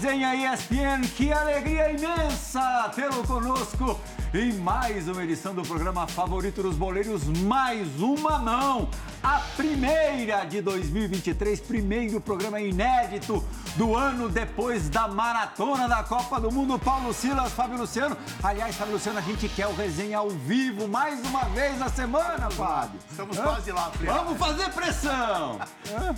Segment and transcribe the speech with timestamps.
[0.00, 1.02] Resenha ESPN.
[1.16, 3.98] Que alegria imensa tê-lo conosco
[4.32, 7.24] em mais uma edição do programa favorito dos boleiros.
[7.24, 8.88] Mais uma não,
[9.20, 13.44] a primeira de 2023, primeiro programa inédito
[13.76, 16.78] do ano depois da maratona da Copa do Mundo.
[16.78, 18.16] Paulo Silas, Fábio Luciano.
[18.42, 22.50] Aliás, Fábio Luciano, a gente quer o Resenha ao vivo mais uma vez na semana,
[22.50, 22.98] Fábio.
[23.10, 24.12] Estamos quase lá, Fred.
[24.12, 25.58] Vamos fazer pressão.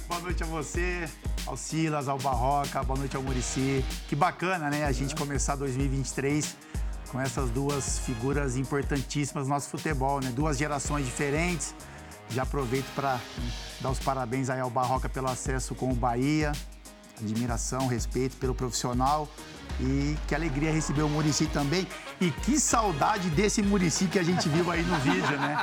[0.08, 1.08] Boa noite a você,
[1.46, 3.84] ao Silas, ao Barroca, boa noite ao Murici.
[4.08, 4.84] Que bacana, né?
[4.84, 6.56] A gente começar 2023
[7.10, 10.30] com essas duas figuras importantíssimas no nosso futebol, né?
[10.30, 11.74] Duas gerações diferentes.
[12.30, 13.18] Já aproveito para
[13.80, 16.52] dar os parabéns aí ao Barroca pelo acesso com o Bahia.
[17.22, 19.28] Admiração, respeito pelo profissional.
[19.80, 21.86] E que alegria receber o Murici também.
[22.20, 25.56] E que saudade desse Murici que a gente viu aí no vídeo, né?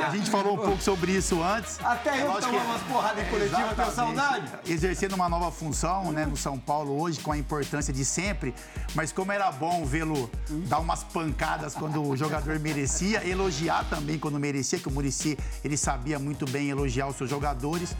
[0.00, 1.78] E a gente falou um pouco sobre isso antes.
[1.84, 4.46] Até eu lógico tomar que- umas porradas em coletiva, tenho saudade.
[4.66, 8.54] Exercendo uma nova função né, no São Paulo hoje, com a importância de sempre.
[8.94, 10.30] Mas como era bom vê-lo
[10.66, 15.76] dar umas pancadas quando o jogador merecia, elogiar também quando merecia, que o Murici ele
[15.76, 17.94] sabia muito bem elogiar os seus jogadores,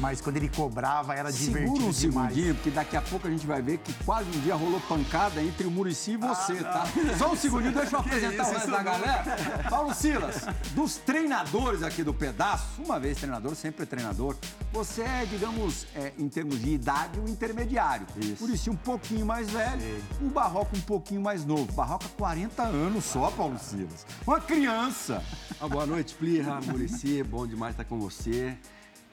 [0.00, 2.28] mas quando ele cobrava era divertido Segura um demais.
[2.32, 5.40] segundinho, porque daqui a pouco a gente vai ver que quase um dia rolou pancada
[5.40, 6.84] entre o Murici e você, tá?
[7.16, 9.24] Só um deixa eu apresentar isso, o resto isso da galera.
[9.68, 14.36] Paulo Silas, dos treinadores aqui do pedaço, uma vez treinador, sempre treinador,
[14.72, 18.06] você é, digamos, é, em termos de idade, o intermediário.
[18.16, 18.44] Isso.
[18.44, 21.70] Murici um pouquinho mais velho, o Barroca um pouquinho mais novo.
[21.72, 24.06] Barroca 40 anos só, Paulo Silas.
[24.26, 25.22] Uma criança.
[25.60, 28.56] Ah, boa noite, Plirra, Murici, bom demais estar com você.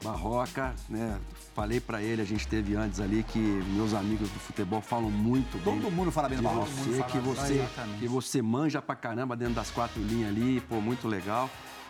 [0.03, 1.19] Barroca, né?
[1.53, 5.57] Falei pra ele, a gente teve antes ali que meus amigos do futebol falam muito
[5.63, 6.67] bem Todo mundo fala bem do Barroca.
[6.71, 7.99] você, que você, Exatamente.
[7.99, 11.49] que você manja pra caramba dentro das quatro linhas ali, pô, muito legal.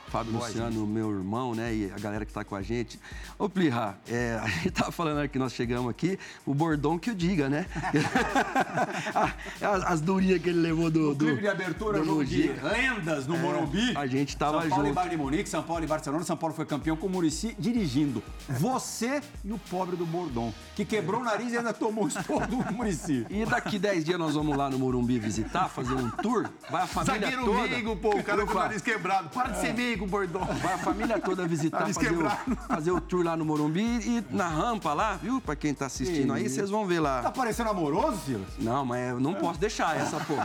[0.10, 1.74] Fábio Luciano, meu irmão, né?
[1.74, 3.00] E a galera que tá com a gente.
[3.38, 7.16] Ô, Plirra, é, a gente tava falando que nós chegamos aqui, o bordão que o
[7.16, 7.68] diga, né?
[9.62, 11.14] as, as durinhas que ele levou do.
[11.14, 13.96] do Clipe de abertura, do jogo de lendas no Morumbi.
[13.96, 14.96] a gente tava São Paulo e junto.
[14.96, 16.24] Bayern de Munique, São Paulo e Barcelona.
[16.24, 18.24] São Paulo foi campeão com o Murici dirigindo.
[18.48, 22.48] Você e o pobre do Bordon, que quebrou o nariz e ainda tomou o esporro
[22.48, 23.26] do Murici.
[23.30, 26.50] E daqui 10 dias nós vamos lá no Morumbi visitar, fazer um tour.
[26.70, 27.68] Vai a família Zagueiro toda.
[27.68, 29.30] meigo, pô, o cara com o nariz quebrado.
[29.30, 30.42] Para de ser meigo, bordão.
[30.46, 32.30] Vai a família toda visitar, fazer o,
[32.68, 35.42] fazer o tour lá no Morumbi e na rampa lá, viu?
[35.42, 37.32] Pra quem tá assistindo aí, vocês vão ver Tá lá.
[37.32, 38.48] parecendo amoroso, Silas?
[38.60, 40.36] Não, mas eu não posso deixar essa, pô.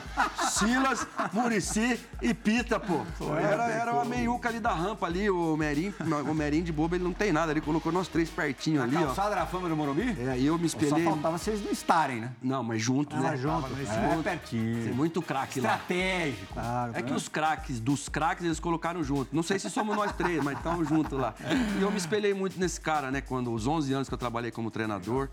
[0.51, 3.01] Silas, Murici e Pita, pô.
[3.37, 5.93] Era, era uma meiuca ali da rampa ali, o Merim,
[6.29, 9.07] o Merim de bobo, ele não tem nada, ele colocou nós três pertinho ali, ó.
[9.07, 10.17] Calçada da fama do Morumbi?
[10.21, 11.05] É, e eu me Só espelhei.
[11.05, 12.33] faltava vocês não estarem, né?
[12.43, 13.37] Não, mas junto, né?
[13.37, 13.67] junto.
[13.67, 14.95] É, Tem pertinho.
[14.95, 15.75] muito craque lá.
[15.75, 16.55] Estratégico.
[16.95, 19.35] É que os craques, dos craques, eles colocaram junto.
[19.35, 21.34] Não sei se somos nós três, mas estamos juntos lá.
[21.78, 23.21] E eu me espelhei muito nesse cara, né?
[23.21, 25.28] Quando os 11 anos que eu trabalhei como treinador,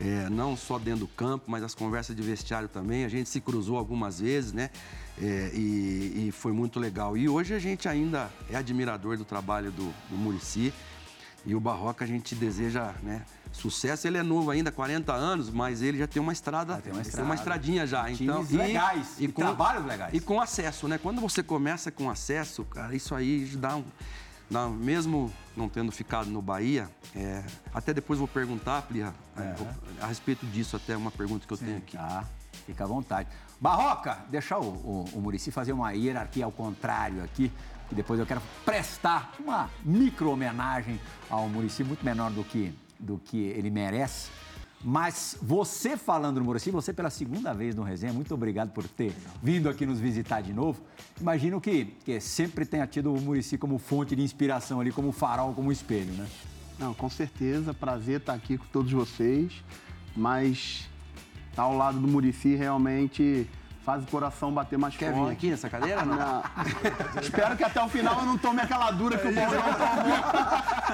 [0.00, 3.04] é, não só dentro do campo, mas as conversas de vestiário também.
[3.04, 4.70] A gente se cruzou algumas vezes, né?
[5.20, 7.16] É, e, e foi muito legal.
[7.16, 10.72] E hoje a gente ainda é admirador do trabalho do, do Murici.
[11.44, 13.22] E o Barroca a gente deseja, né?
[13.56, 17.00] Sucesso, ele é novo ainda, 40 anos, mas ele já tem uma estrada, tem uma
[17.00, 17.26] tem estrada.
[17.28, 18.04] uma estradinha já.
[18.04, 20.12] Times Então, legais, e trabalhos legais.
[20.14, 20.98] E com acesso, né?
[20.98, 23.84] Quando você começa com acesso, cara, isso aí dá um.
[24.50, 27.42] dá mesmo não tendo ficado no Bahia, é,
[27.74, 29.66] até depois vou perguntar, Plirra, é, vou-
[30.02, 31.96] a respeito disso, até uma pergunta que eu tenho aqui.
[31.96, 32.24] Tá,
[32.66, 33.26] fica à vontade.
[33.58, 37.50] Barroca, deixa o, o, o Murici fazer uma hierarquia ao contrário aqui,
[37.88, 41.00] que depois eu quero prestar uma micro homenagem
[41.30, 44.30] ao Murici, muito menor do que, do que ele merece.
[44.84, 49.12] Mas você falando no Murici, você pela segunda vez no Resenha, muito obrigado por ter
[49.42, 50.80] vindo aqui nos visitar de novo.
[51.20, 55.54] Imagino que, que sempre tenha tido o Murici como fonte de inspiração ali, como farol,
[55.54, 56.28] como espelho, né?
[56.78, 59.64] Não, com certeza, prazer estar aqui com todos vocês,
[60.14, 60.88] mas
[61.50, 63.48] estar ao lado do Murici realmente
[63.86, 65.32] faz o coração bater mais Quer vir forte.
[65.32, 66.04] aqui nessa cadeira?
[66.04, 66.16] Não?
[66.16, 66.42] Não.
[67.22, 70.86] Espero que até o final eu não tome aquela dura que o Bordão tomou.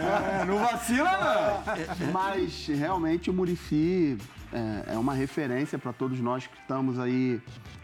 [0.00, 2.12] É, não vacila, não!
[2.12, 4.18] Mas realmente o Murici
[4.52, 7.40] é, é uma referência para todos nós que estamos aí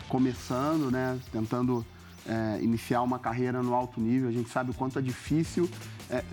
[0.09, 1.17] começando, né?
[1.31, 1.87] Tentando
[2.27, 4.29] é, iniciar uma carreira no alto nível.
[4.29, 5.71] A gente sabe o quanto é difícil
[6.11, 6.25] é,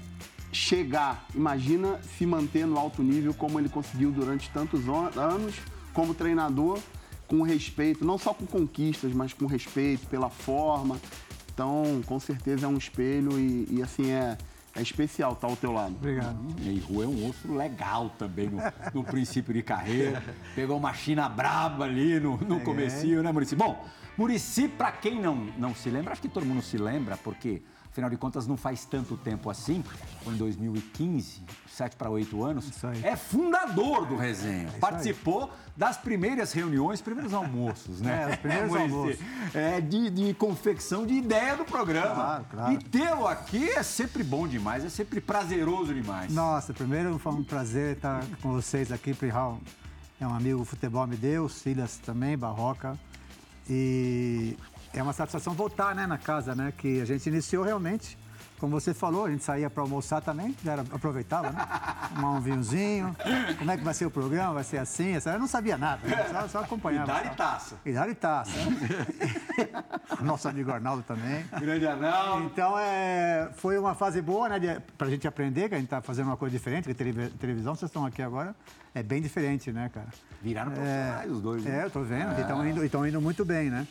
[0.51, 1.23] chegar.
[1.35, 5.53] Imagina se manter no alto nível como ele conseguiu durante tantos an- anos
[5.93, 6.79] como treinador,
[7.27, 10.99] com respeito, não só com conquistas, mas com respeito pela forma.
[11.53, 14.37] Então, com certeza é um espelho e, e, assim é,
[14.75, 15.95] é especial estar ao teu lado.
[15.95, 16.37] Obrigado.
[16.61, 18.59] E Rua é um monstro legal também no,
[18.93, 20.23] no princípio de carreira.
[20.55, 23.55] Pegou uma China braba ali no, no comecinho, né, Murici?
[23.55, 23.83] Bom,
[24.15, 27.61] Murici, para quem não, não se lembra, acho que todo mundo se lembra, porque
[27.97, 29.83] Afinal de contas, não faz tanto tempo assim,
[30.27, 32.71] em 2015, 7 para 8 anos,
[33.01, 34.69] é fundador do Resenha.
[34.75, 38.17] É Participou das primeiras reuniões, primeiros almoços, né?
[38.29, 39.19] É, os primeiros almoços.
[39.51, 42.13] É, de, de, confecção de ideia do programa.
[42.13, 42.73] Claro, claro.
[42.73, 46.31] E tê-lo aqui é sempre bom demais, é sempre prazeroso demais.
[46.31, 49.59] Nossa, primeiro foi um prazer estar com vocês aqui, Prihal.
[50.21, 52.95] É um amigo futebol me deu, Silas também, Barroca.
[53.67, 54.55] E
[54.93, 56.73] é uma satisfação voltar né, na casa, né?
[56.77, 58.17] Que a gente iniciou realmente.
[58.59, 61.67] Como você falou, a gente saía para almoçar também, já era, aproveitava, né?
[62.15, 63.15] Tomar um vinhozinho.
[63.59, 64.55] Como é que vai ser o programa?
[64.55, 65.15] Vai ser assim?
[65.15, 66.25] Essa, eu não sabia nada, né?
[66.31, 67.11] só, só acompanhava.
[67.11, 67.75] E dar e taça.
[67.85, 68.51] E dar e taça.
[68.51, 69.67] Né?
[70.25, 71.45] Nosso amigo Arnaldo também.
[71.59, 72.45] Grande Arnaldo.
[72.45, 74.81] Então, é, foi uma fase boa, né?
[74.97, 77.89] Para a gente aprender, que a gente está fazendo uma coisa diferente, que televisão, vocês
[77.89, 78.55] estão aqui agora,
[78.95, 80.07] é bem diferente, né, cara?
[80.41, 81.63] Viraram profissionais é, os dois.
[81.63, 81.81] Né?
[81.81, 82.41] É, eu tô vendo, é.
[82.41, 83.85] estão indo, indo muito bem, né?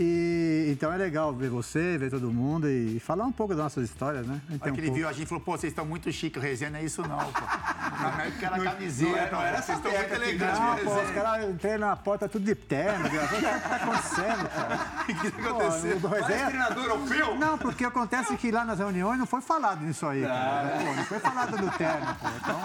[0.00, 3.88] E, então é legal ver você, ver todo mundo e falar um pouco das nossas
[3.88, 4.40] histórias, né?
[4.48, 4.94] A um ele pouco...
[4.94, 7.18] viu a gente falou, pô, vocês estão muito chiques, o resenha não é isso não,
[7.18, 7.40] pô.
[7.40, 10.58] Na época era camiseta, não, era vocês estão muito elegantes.
[10.58, 14.94] Não, pô, os caras entreram na porta tudo de terno, o que tá acontecendo, cara?
[15.04, 16.00] O que tá acontecendo?
[16.00, 16.46] Pô, resenha...
[16.46, 17.36] treinador europeu?
[17.36, 20.78] Não, porque acontece que lá nas reuniões não foi falado nisso aí, cara.
[20.78, 22.28] Pô, não foi falado do terno, pô.
[22.42, 22.60] Então,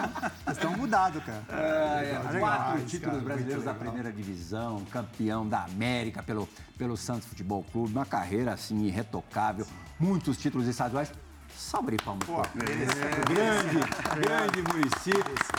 [0.46, 1.44] vocês estão mudados, cara.
[1.50, 6.48] É, é, quatro títulos brasileiros da primeira divisão, campeão da América pelo,
[6.78, 9.66] pelo Santos Santos Futebol Clube, uma carreira assim irretocável,
[10.00, 11.12] muitos títulos estaduais.
[11.56, 12.26] Salve aí, palmas.
[12.26, 13.80] Pô, é, grande,
[14.22, 15.12] grande Murici.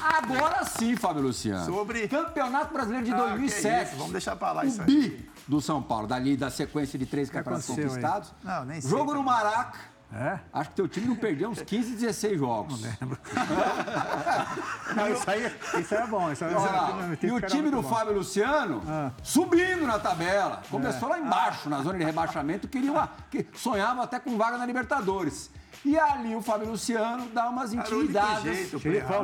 [0.03, 1.67] Agora sim, Fábio Luciano.
[1.67, 2.09] Sobre.
[2.09, 3.97] Campeonato Brasileiro de ah, 2007.
[3.97, 7.29] Vamos deixar pra lá o isso bi do São Paulo, dali da sequência de três
[7.29, 8.33] campeonatos conquistados.
[8.43, 8.51] Aí?
[8.51, 8.91] Não, nem sei.
[8.91, 9.79] Jogo no Maraca.
[10.13, 10.41] É?
[10.53, 12.81] Acho que teu time não perdeu uns 15, 16 jogos.
[12.81, 13.19] Não lembro.
[14.97, 16.33] não, isso, aí, isso é bom.
[16.33, 17.89] Isso aí, Olha, e o time do bom.
[17.89, 19.13] Fábio Luciano ah.
[19.23, 20.63] subindo na tabela.
[20.69, 21.13] Começou é.
[21.13, 21.71] lá embaixo, ah.
[21.71, 25.49] na zona de rebaixamento, queria uma, que sonhava até com vaga na Libertadores.
[25.85, 28.73] E ali o Fábio Luciano dá umas intimidadas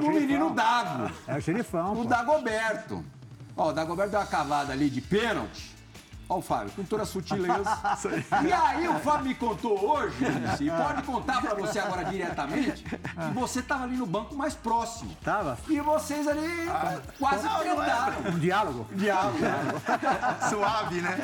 [0.01, 1.13] no menino Dago.
[1.27, 2.01] É o xerifão.
[2.01, 3.05] O Dagoberto.
[3.57, 5.76] Ó, o Dagoberto deu uma cavada ali de pênalti.
[6.29, 7.79] Ó, o Fábio, com toda a sutileza.
[8.45, 10.17] e aí, o Fábio me contou hoje,
[10.61, 15.17] e pode contar para você agora diretamente, que você estava ali no banco mais próximo.
[15.23, 15.57] Tava.
[15.69, 18.35] E vocês ali ah, quase tretaram.
[18.35, 18.87] Um diálogo?
[18.93, 19.39] Diálogo.
[20.51, 21.17] Suave, né?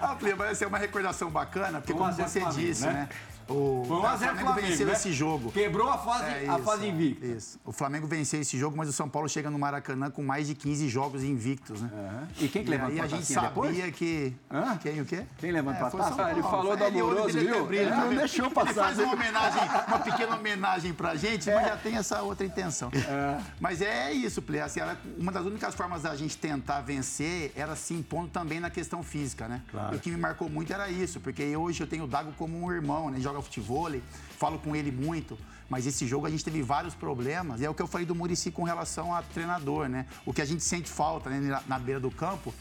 [0.00, 2.92] Ah, vai ser uma recordação bacana, porque como você disse, né?
[2.92, 3.08] né?
[3.48, 4.92] O, Foi 1 a 0 Flamengo, Flamengo venceu né?
[4.92, 5.52] esse jogo.
[5.52, 7.26] Quebrou a fase, é, a fase invicta.
[7.26, 7.60] Isso.
[7.64, 10.54] O Flamengo venceu esse jogo, mas o São Paulo chega no Maracanã com mais de
[10.54, 11.90] 15 jogos invictos, né?
[11.92, 12.44] Uhum.
[12.44, 13.94] E quem que levantou e a, a gente sabia depois?
[13.94, 14.34] que...
[14.50, 14.76] Hã?
[14.78, 15.24] Quem o quê?
[15.38, 16.30] Quem levantou é, a taça?
[16.30, 17.72] Ele falou do amoroso, viu?
[17.72, 18.70] Ele não deixou passar.
[18.70, 21.54] Ele faz uma homenagem, uma pequena homenagem pra gente, é.
[21.54, 22.90] mas já tem essa outra intenção.
[22.94, 23.40] É.
[23.60, 24.60] Mas é isso, Play.
[24.60, 24.80] Assim,
[25.18, 29.48] uma das únicas formas da gente tentar vencer era se impondo também na questão física,
[29.48, 29.62] né?
[29.70, 29.94] Claro.
[29.94, 32.58] E o que me marcou muito era isso, porque hoje eu tenho o Dago como
[32.58, 33.20] um irmão, né?
[33.32, 33.90] Joga futebol,
[34.38, 35.38] falo com ele muito,
[35.70, 37.62] mas esse jogo a gente teve vários problemas.
[37.62, 40.06] E é o que eu falei do Murici com relação a treinador, né?
[40.26, 42.52] O que a gente sente falta né, na, na beira do campo,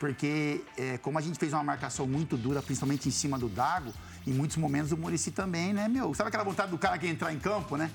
[0.00, 3.92] porque é, como a gente fez uma marcação muito dura, principalmente em cima do Dago,
[4.26, 6.14] em muitos momentos o Murici também, né, meu?
[6.14, 7.90] Sabe aquela vontade do cara que entrar em campo, né?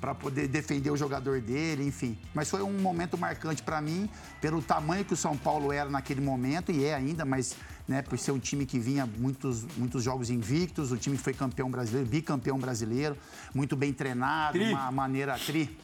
[0.00, 2.18] Para poder defender o jogador dele, enfim.
[2.34, 4.08] Mas foi um momento marcante para mim,
[4.40, 7.54] pelo tamanho que o São Paulo era naquele momento, e é ainda, mas
[7.86, 11.70] né, por ser um time que vinha muitos, muitos jogos invictos, o time foi campeão
[11.70, 13.16] brasileiro, bicampeão brasileiro,
[13.52, 14.72] muito bem treinado, tri.
[14.72, 15.76] uma maneira tri.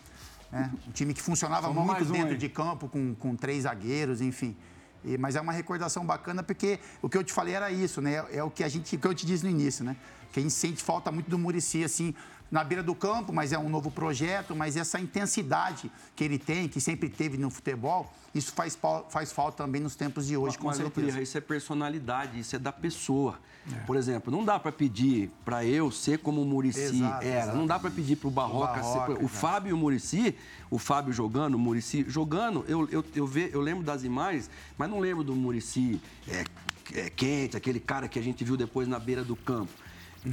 [0.50, 4.20] Né, um time que funcionava Somos muito dentro um, de campo, com, com três zagueiros,
[4.20, 4.56] enfim.
[5.04, 8.24] E, mas é uma recordação bacana, porque o que eu te falei era isso, né?
[8.32, 9.96] É o que a gente, o que eu te disse no início, né?
[10.32, 12.14] Que a gente sente falta muito do Murici, assim,
[12.50, 16.68] na beira do campo, mas é um novo projeto, mas essa intensidade que ele tem,
[16.68, 20.66] que sempre teve no futebol, isso faz, faz falta também nos tempos de hoje, com
[20.66, 21.20] mas, certeza.
[21.20, 23.38] isso é personalidade, isso é da pessoa.
[23.72, 23.78] É.
[23.80, 27.56] Por exemplo, não dá para pedir para eu ser como o Murici era, exato.
[27.56, 29.24] não dá para pedir para o Barroca, ser...
[29.24, 30.36] O Fábio e o Murici,
[30.70, 34.48] o Fábio jogando, o Murici jogando, eu, eu, eu, ve, eu lembro das imagens,
[34.78, 36.44] mas não lembro do Murici é,
[36.94, 39.72] é, quente, aquele cara que a gente viu depois na beira do campo.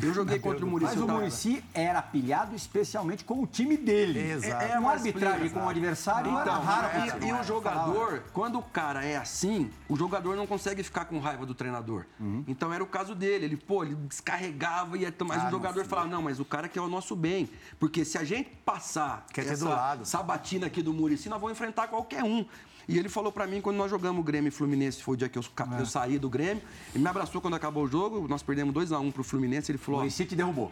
[0.02, 0.96] Eu joguei contra o Murici.
[0.96, 4.20] Mas o Murici era pilhado especialmente com o time dele.
[4.20, 4.64] Exato.
[4.64, 7.24] É, é uma arbitragem com o adversário então, era raro.
[7.24, 11.20] E, e o jogador, quando o cara é assim, o jogador não consegue ficar com
[11.20, 12.06] raiva do treinador.
[12.20, 12.44] Uhum.
[12.48, 13.46] Então era o caso dele.
[13.46, 16.82] Ele, pô, ele descarregava e mas ah, o jogador falava, não, mas o cara quer
[16.82, 17.50] o nosso bem.
[17.80, 22.24] Porque se a gente passar quer essa sabatina aqui do Murici, nós vamos enfrentar qualquer
[22.24, 22.46] um.
[22.88, 25.30] E ele falou para mim, quando nós jogamos o Grêmio e Fluminense, foi o dia
[25.30, 25.82] que eu, é.
[25.82, 26.62] eu saí do Grêmio,
[26.94, 30.02] ele me abraçou quando acabou o jogo, nós perdemos 2x1 um pro Fluminense, ele falou...
[30.02, 30.72] O Muricy te derrubou?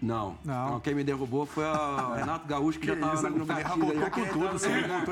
[0.00, 0.36] Não.
[0.44, 0.70] não.
[0.72, 0.80] não.
[0.80, 3.92] Quem me derrubou foi o Renato Gaúcho, que, que já estava no gatilho.
[3.92, 4.68] Ele com tudo, você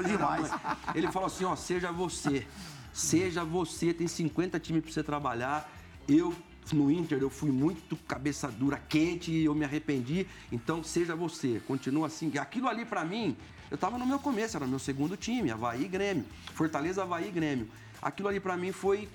[0.07, 0.51] demais.
[0.95, 2.47] Ele falou assim, ó, seja você.
[2.93, 5.71] Seja você, tem 50 times para você trabalhar.
[6.09, 6.35] Eu
[6.73, 10.27] no Inter eu fui muito cabeça dura, quente e eu me arrependi.
[10.51, 12.33] Então seja você, continua assim.
[12.39, 13.37] Aquilo ali para mim,
[13.71, 16.25] eu tava no meu começo, era o meu segundo time, Havaí e Grêmio.
[16.55, 17.69] Fortaleza, Havaí e Grêmio.
[18.01, 19.09] Aquilo ali para mim foi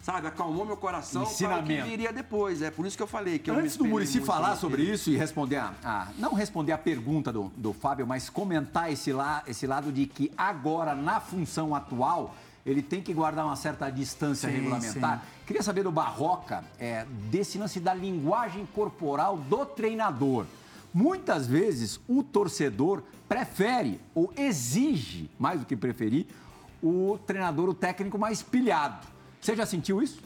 [0.00, 2.62] sabe, acalmou meu coração para o que viria depois.
[2.62, 5.16] É por isso que eu falei que Antes eu do Murici falar sobre isso e
[5.16, 9.66] responder a, a, não responder a pergunta do, do Fábio, mas comentar esse, la, esse
[9.66, 14.56] lado de que agora, na função atual, ele tem que guardar uma certa distância sim,
[14.56, 15.18] regulamentar.
[15.18, 15.44] Sim.
[15.46, 20.46] Queria saber do Barroca, é, desse lance da linguagem corporal do treinador.
[20.92, 26.26] Muitas vezes o torcedor prefere ou exige, mais do que preferir,
[26.82, 29.06] o treinador, o técnico mais pilhado.
[29.40, 30.20] Você já sentiu isso?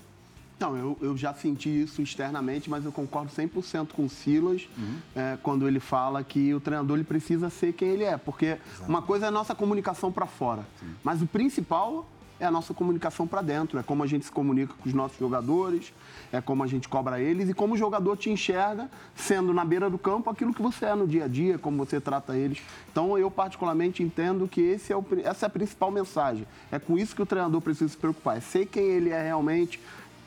[0.58, 4.98] Não, eu, eu já senti isso externamente, mas eu concordo 100% com o Silas uhum.
[5.16, 8.16] é, quando ele fala que o treinador ele precisa ser quem ele é.
[8.16, 8.88] Porque Exato.
[8.88, 10.94] uma coisa é a nossa comunicação para fora, Sim.
[11.02, 12.06] mas o principal
[12.42, 15.16] é a nossa comunicação para dentro, é como a gente se comunica com os nossos
[15.16, 15.92] jogadores,
[16.32, 19.88] é como a gente cobra eles e como o jogador te enxerga sendo na beira
[19.88, 22.60] do campo aquilo que você é no dia a dia, como você trata eles.
[22.90, 26.44] Então eu particularmente entendo que esse é o, essa é a principal mensagem.
[26.72, 29.78] É com isso que o treinador precisa se preocupar, é ser quem ele é realmente,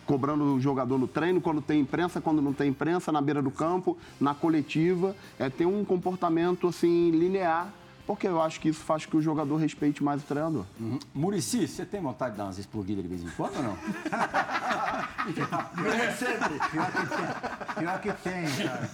[0.05, 3.51] cobrando o jogador no treino, quando tem imprensa, quando não tem imprensa, na beira do
[3.51, 7.73] campo, na coletiva, é ter um comportamento assim linear
[8.05, 10.65] porque eu acho que isso faz que o jogador respeite mais o treinador.
[10.79, 10.99] Uhum.
[11.13, 13.77] Murici, você tem vontade de dar umas explodidas de vez em quando ou não?
[16.15, 16.59] sempre.
[16.69, 17.25] Pior que tem,
[17.79, 18.89] pior que tem cara.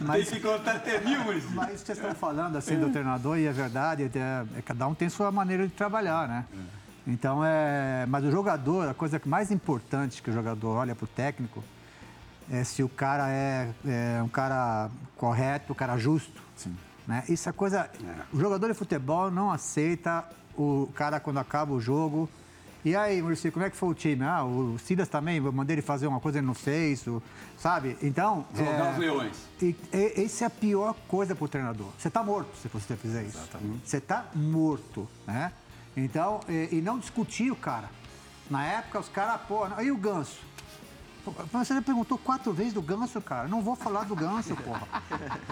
[0.00, 1.48] Mas, tem que contar até mil, Murici.
[1.52, 5.08] Mas vocês estão falando assim do treinador e é verdade, é, é, cada um tem
[5.08, 6.44] sua maneira de trabalhar, né?
[6.52, 6.78] É.
[7.10, 11.08] Então, é, mas o jogador, a coisa mais importante que o jogador olha para o
[11.08, 11.64] técnico
[12.50, 16.42] é se o cara é, é um cara correto, um cara justo.
[16.54, 16.76] Sim.
[17.08, 17.24] Né?
[17.26, 17.90] Isso é coisa.
[18.04, 18.36] É.
[18.36, 20.22] O jogador de futebol não aceita
[20.54, 22.28] o cara quando acaba o jogo.
[22.84, 24.24] E aí, Maurício, como é que foi o time?
[24.24, 27.22] Ah, o Silas também, eu mandei ele fazer uma coisa, ele não fez, o,
[27.56, 27.96] sabe?
[28.02, 28.46] Então.
[28.54, 29.36] Jogar é, os leões.
[29.60, 31.88] E, e, esse é a pior coisa para o treinador.
[31.98, 33.38] Você está morto se você fizer isso.
[33.38, 33.88] Exatamente.
[33.88, 35.52] Você está morto, né?
[35.96, 37.90] Então, e, e, não discutir o cara.
[38.50, 40.40] Na época, os caras, pô, aí o ganso.
[41.52, 43.48] Você já perguntou quatro vezes do Ganso, cara.
[43.48, 44.86] Não vou falar do Ganso, porra.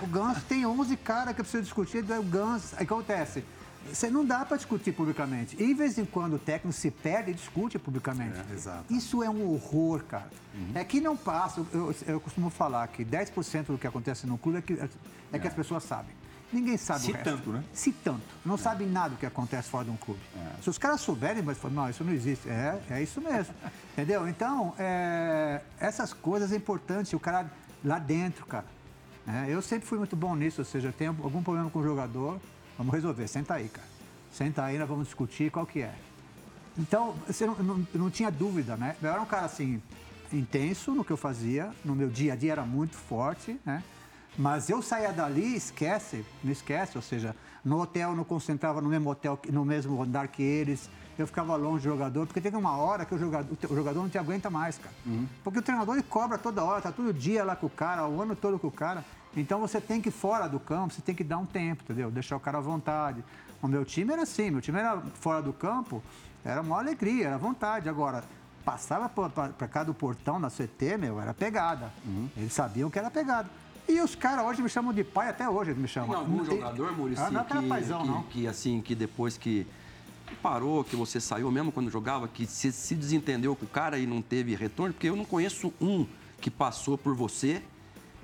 [0.02, 2.74] O Ganso tem 11 caras que eu preciso discutir, é o Ganso.
[2.76, 3.44] Aí acontece.
[3.92, 5.56] Você não dá para discutir publicamente.
[5.56, 8.38] E, de vez em quando o técnico se perde e discute publicamente.
[8.38, 8.94] É.
[8.94, 10.30] Isso é um horror, cara.
[10.54, 10.72] Uhum.
[10.74, 11.64] É que não passa.
[11.72, 14.88] Eu, eu, costumo falar que 10% do que acontece no clube é que, é,
[15.32, 16.14] é que as pessoas sabem.
[16.52, 17.24] Ninguém sabe Se o resto.
[17.24, 17.64] tanto, né?
[17.72, 18.22] Se tanto.
[18.44, 18.58] Não é.
[18.58, 20.20] sabem nada do que acontece fora de um clube.
[20.36, 20.62] É.
[20.62, 22.48] Se os caras souberem, mas falam, não, isso não existe.
[22.48, 23.54] É, é isso mesmo.
[23.92, 24.28] Entendeu?
[24.28, 27.50] Então, é, essas coisas é importante, o cara
[27.84, 28.66] lá dentro, cara.
[29.26, 32.40] É, eu sempre fui muito bom nisso, ou seja, tem algum problema com o jogador,
[32.78, 33.26] vamos resolver.
[33.26, 33.88] Senta aí, cara.
[34.30, 35.94] Senta aí, nós vamos discutir qual que é.
[36.78, 38.94] Então, você não, não, não tinha dúvida, né?
[39.02, 39.82] Eu era um cara, assim,
[40.32, 43.82] intenso no que eu fazia, no meu dia a dia era muito forte, né?
[44.38, 49.10] Mas eu saía dali, esquece, não esquece, ou seja, no hotel não concentrava no mesmo
[49.10, 53.06] hotel, no mesmo andar que eles, eu ficava longe do jogador, porque teve uma hora
[53.06, 54.94] que o jogador, o jogador não te aguenta mais, cara.
[55.06, 55.26] Uhum.
[55.42, 58.20] Porque o treinador ele cobra toda hora, tá todo dia lá com o cara, o
[58.20, 59.02] ano todo com o cara.
[59.34, 62.10] Então você tem que ir fora do campo, você tem que dar um tempo, entendeu?
[62.10, 63.24] Deixar o cara à vontade.
[63.62, 66.02] O meu time era assim, meu time era fora do campo,
[66.44, 67.88] era uma alegria, era vontade.
[67.88, 68.22] Agora,
[68.64, 71.90] passava para cá do portão na CT, meu, era pegada.
[72.04, 72.28] Uhum.
[72.36, 73.48] Eles sabiam que era pegada.
[73.88, 76.10] E os caras hoje me chamam de pai, até hoje eles me chamam.
[76.10, 78.22] Tem algum jogador, Muricy, ah, não que, paizão, que, não.
[78.24, 79.66] que, assim, que depois que
[80.42, 84.06] parou, que você saiu mesmo quando jogava, que se, se desentendeu com o cara e
[84.06, 84.92] não teve retorno?
[84.92, 86.06] Porque eu não conheço um
[86.40, 87.62] que passou por você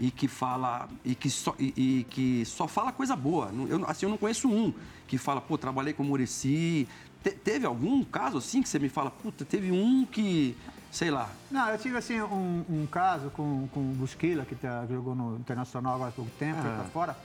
[0.00, 3.52] e que fala e que só, e, e, que só fala coisa boa.
[3.69, 4.75] Eu, assim, eu não conheço um
[5.07, 6.88] que fala, pô, trabalhei com o Murici.
[7.23, 10.57] Te, teve algum caso assim que você me fala, puta, teve um que
[10.92, 11.28] sei lá.
[11.50, 15.37] Não, eu tive assim um, um caso com, com o Busquila, que tá, jogou no
[15.37, 16.75] Internacional agora há pouco tempo, ah.
[16.76, 17.16] pra fora.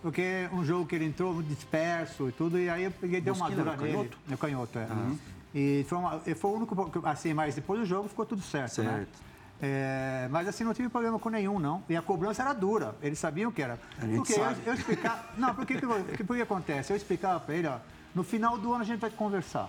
[0.00, 3.34] Porque um jogo que ele entrou muito disperso e tudo, e aí eu peguei deu
[3.34, 3.92] uma dura nele.
[3.92, 4.18] Canhoto?
[4.30, 4.84] É canhoto, é.
[4.84, 5.18] Uhum.
[5.52, 8.90] E foi, uma, foi o único, assim, mas depois do jogo ficou tudo certo, né?
[8.90, 9.08] certo.
[9.08, 9.28] né?
[9.60, 11.82] É, mas assim, não tive problema com nenhum, não.
[11.88, 13.76] E a cobrança era dura, eles sabiam que era.
[14.14, 15.24] Porque eu, eu explicava.
[15.36, 16.92] Não, porque o que, que acontece?
[16.92, 17.78] Eu explicava para ele, ó,
[18.14, 19.68] no final do ano a gente vai conversar.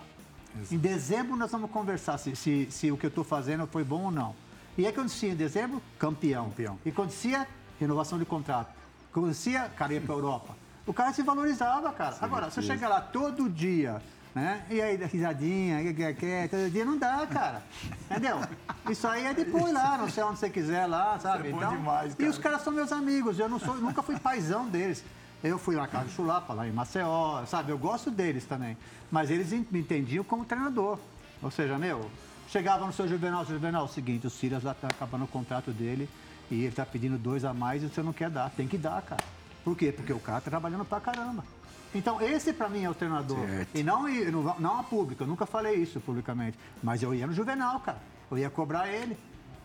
[0.55, 0.75] Exato.
[0.75, 4.03] Em dezembro nós vamos conversar se, se, se o que eu estou fazendo foi bom
[4.05, 4.35] ou não.
[4.77, 6.45] E aí acontecia em dezembro, campeão.
[6.45, 6.79] campeão.
[6.85, 7.47] E acontecia
[7.79, 8.73] renovação de contrato.
[9.11, 10.55] Acontecia, cara ia para a Europa.
[10.85, 12.13] O cara se valorizava, cara.
[12.13, 14.01] Sim, Agora, se eu chegar lá todo dia,
[14.33, 14.65] né?
[14.69, 17.63] E aí, risadinha, que quer, que, todo dia não dá, cara.
[18.09, 18.39] Entendeu?
[18.89, 21.49] Isso aí é depois lá, não sei onde você quiser lá, sabe?
[21.49, 22.25] Isso é então, demais, cara.
[22.25, 25.03] E os caras são meus amigos, eu não sou, nunca fui paizão deles.
[25.43, 27.71] Eu fui na casa do Chulapa, lá em Maceió, sabe?
[27.71, 28.77] Eu gosto deles também.
[29.09, 30.99] Mas eles me entendiam como treinador.
[31.41, 32.09] Ou seja, meu,
[32.49, 35.27] chegava no seu Juvenal, seu Juvenal, é o seguinte, o Silas lá tá acabando o
[35.27, 36.09] contrato dele
[36.51, 38.49] e ele tá pedindo dois a mais e você não quer dar.
[38.49, 39.23] Tem que dar, cara.
[39.63, 39.93] Por quê?
[39.93, 41.43] Porque o cara tá trabalhando pra caramba.
[41.95, 43.39] Então, esse para mim é o treinador.
[43.47, 43.77] Certo.
[43.77, 46.57] E não, não, não a pública, eu nunca falei isso publicamente.
[46.83, 47.99] Mas eu ia no Juvenal, cara.
[48.29, 49.17] Eu ia cobrar ele.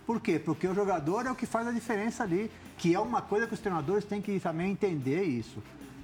[0.06, 0.38] Por quê?
[0.38, 2.50] Porque o jogador é o que faz a diferença ali.
[2.78, 5.62] Que é uma coisa que os treinadores têm que também entender isso.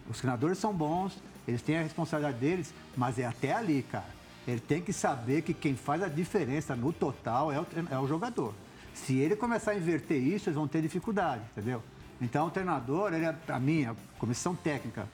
[0.08, 4.20] Os treinadores são bons, eles têm a responsabilidade deles, mas é até ali, cara.
[4.46, 8.06] Ele tem que saber que quem faz a diferença no total é o, é o
[8.06, 8.54] jogador.
[8.94, 11.82] Se ele começar a inverter isso, eles vão ter dificuldade, entendeu?
[12.20, 15.08] Então, o treinador, ele é, para mim, a comissão técnica,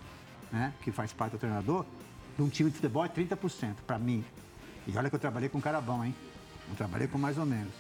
[0.50, 1.84] né, que faz parte do treinador,
[2.36, 4.25] de um time de futebol é 30%, para mim.
[4.86, 6.14] E olha que eu trabalhei com um cara bom, hein?
[6.68, 7.72] Eu trabalhei com mais ou menos.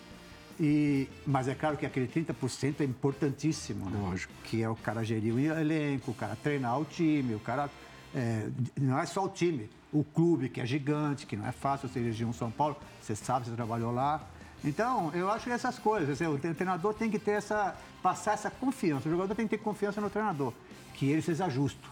[0.58, 3.98] E, mas é claro que aquele 30% é importantíssimo, né?
[4.08, 4.32] Lógico.
[4.44, 7.68] Que é o cara gerir o elenco, o cara treinar o time, o cara.
[8.14, 8.48] é,
[8.80, 12.00] não é só o time, o clube, que é gigante, que não é fácil você
[12.00, 14.22] dirigir um São Paulo, você sabe, você trabalhou lá.
[14.64, 17.76] Então, eu acho que essas coisas, assim, o treinador tem que ter essa.
[18.02, 19.08] passar essa confiança.
[19.08, 20.52] O jogador tem que ter confiança no treinador,
[20.94, 21.88] que ele seja justo.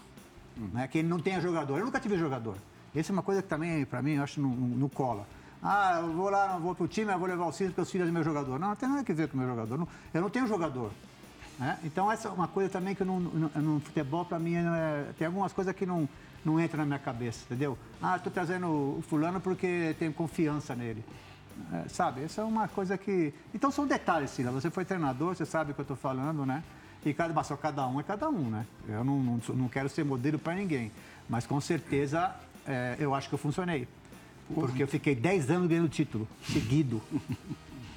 [0.56, 0.88] Né?
[0.88, 1.78] Que ele não tenha jogador.
[1.78, 2.56] Eu nunca tive jogador.
[2.94, 5.26] Essa é uma coisa que também, para mim, eu acho não- não cola.
[5.66, 8.08] Ah, eu vou lá, vou pro time, eu vou levar o Cícero porque o Cícero
[8.08, 8.58] é meu jogador.
[8.58, 9.88] Não, não tem nada a ver com o meu jogador.
[10.12, 10.90] Eu não tenho jogador.
[11.58, 11.78] né?
[11.82, 15.54] Então, essa é uma coisa também que no, no futebol, para mim, é- tem algumas
[15.54, 16.06] coisas que não,
[16.44, 17.78] não entram na minha cabeça, entendeu?
[18.02, 21.02] Ah, estou trazendo o fulano porque tenho confiança nele.
[21.72, 23.32] É, sabe, essa é uma coisa que...
[23.54, 24.50] Então, são detalhes, Sila.
[24.50, 26.62] Você foi treinador, você sabe o que eu estou falando, né?
[27.06, 28.66] E cada, mas só cada um é cada um, né?
[28.88, 30.90] Eu não, não, não quero ser modelo para ninguém.
[31.28, 32.34] Mas, com certeza,
[32.66, 33.86] é, eu acho que eu funcionei.
[34.52, 37.00] Porque eu fiquei 10 anos ganhando título, seguido.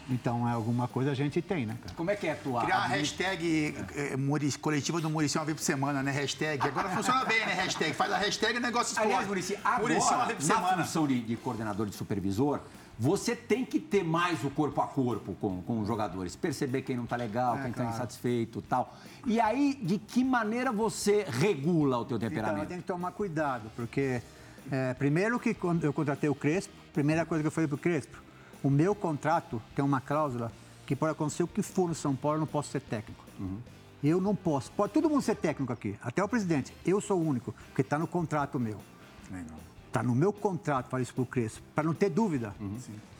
[0.09, 1.93] Então, é alguma coisa a gente tem, né, cara?
[1.95, 2.61] Como é que é a tua...
[2.63, 3.75] Criar a hashtag
[4.17, 6.11] Muricy- coletiva do Muricy uma vez por semana, né?
[6.11, 6.65] Hashtag.
[6.65, 7.53] Agora funciona bem, né?
[7.53, 7.93] Hashtag.
[7.93, 9.09] Faz a hashtag e o negócio explode.
[9.09, 10.83] Aliás, Muricy, agora, Muricy uma vez por na semana.
[10.85, 12.61] função de, de coordenador de supervisor,
[12.97, 16.37] você tem que ter mais o corpo a corpo com, com os jogadores.
[16.37, 17.89] Perceber quem não tá legal, quem tá claro.
[17.91, 18.97] insatisfeito tal.
[19.25, 22.63] E aí, de que maneira você regula o teu Então, temperamento?
[22.63, 24.21] eu tenho que tomar cuidado, porque
[24.71, 28.17] é, primeiro que quando eu contratei o Crespo, primeira coisa que eu falei pro Crespo,
[28.63, 30.51] o meu contrato tem uma cláusula
[30.85, 33.23] que pode acontecer o que for no São Paulo, eu não posso ser técnico.
[34.03, 34.71] Eu não posso.
[34.71, 36.73] Pode todo mundo ser técnico aqui, até o presidente.
[36.85, 38.77] Eu sou o único, porque está no contrato meu.
[39.87, 42.53] Está no meu contrato, falei isso pro Crespo, para não ter dúvida.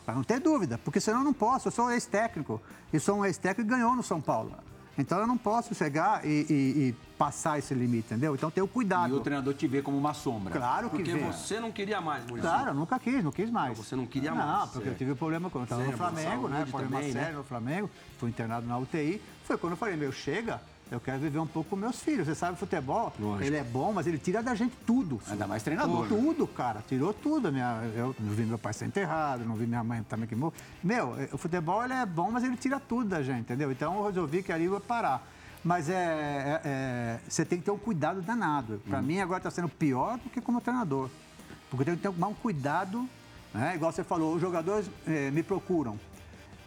[0.05, 1.67] Para não ter dúvida, porque senão eu não posso.
[1.67, 2.61] Eu sou ex-técnico.
[2.93, 4.53] E sou um ex-técnico que ganhou no São Paulo.
[4.97, 6.53] Então eu não posso chegar e, e-
[6.89, 8.33] e passar esse limite, entendeu?
[8.33, 9.15] Então tenho E cuidado.
[9.15, 10.53] o treinador te vê como uma sombra.
[10.53, 11.19] Claro que Porque vê.
[11.19, 12.49] você não queria mais, Maurício.
[12.49, 13.77] Claro, eu nunca quis, não quis mais.
[13.77, 14.87] Não, você não queria não, mais, Não, porque certo.
[14.87, 16.65] eu tive problema quando eu estava no Sério, Flamengo, né?
[16.69, 17.21] Problema também, né?
[17.21, 17.89] sério no Flamengo.
[18.17, 19.21] Fui internado na UTI.
[19.43, 22.27] Foi quando eu falei, meu, chega, eu quero viver um pouco com meus filhos.
[22.27, 23.43] Você sabe, futebol, Lógico.
[23.43, 25.19] ele é bom, mas ele tira da gente tudo.
[25.29, 26.03] Ainda mais treinador.
[26.03, 26.07] né?
[26.09, 26.83] Tudo, cara.
[26.87, 27.51] Tirou tudo.
[27.51, 30.53] Minha, eu não vi meu pai ser enterrado, não vi minha mãe também que morreu.
[30.83, 33.71] Meu, eh, o futebol ele é bom, mas ele tira tudo da gente, entendeu?
[33.71, 35.27] Então eu resolvi que ali eu ia parar.
[35.63, 38.81] Mas é, é- é- você tem que ter um cuidado danado.
[38.87, 41.09] Para mim agora está sendo pior do que como treinador.
[41.69, 43.07] Porque eu tenho que tomar um cuidado,
[43.53, 43.73] né?
[43.75, 45.99] igual você falou, os jogadores eh, me procuram.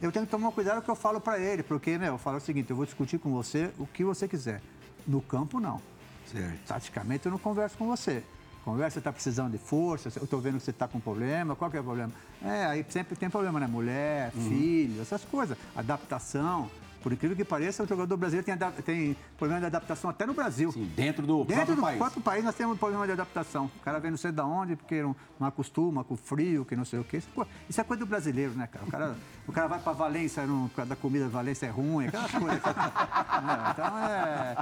[0.00, 2.18] Eu tenho que tomar cuidado com o que eu falo para ele, porque, meu, eu
[2.18, 4.62] falo o seguinte, eu vou discutir com você o que você quiser.
[5.06, 5.80] No campo, não.
[6.26, 6.66] Certo.
[6.66, 8.22] Taticamente eu não converso com você.
[8.64, 11.70] Conversa, você está precisando de força, eu estou vendo que você está com problema, qual
[11.70, 12.12] que é o problema?
[12.42, 13.66] É, aí sempre tem problema, né?
[13.66, 15.56] Mulher, filho, essas coisas.
[15.74, 16.70] Adaptação.
[17.02, 20.70] Por incrível que pareça, o jogador brasileiro tem, tem problema de adaptação até no Brasil.
[20.72, 21.98] Sim, dentro do Dentro próprio do país.
[21.98, 23.70] próprio país nós temos um problema de adaptação.
[23.76, 26.76] O cara vem não sei de onde, porque não, não acostuma com o frio, que
[26.76, 27.16] não sei o quê.
[27.18, 27.28] Isso,
[27.68, 28.84] isso é coisa do brasileiro, né, cara?
[28.86, 29.16] O cara,
[29.48, 32.30] o cara vai para Valência, não, por causa da comida de Valência é ruim, aquelas
[32.30, 32.60] coisas.
[33.40, 33.56] Né?
[33.72, 34.56] Então é.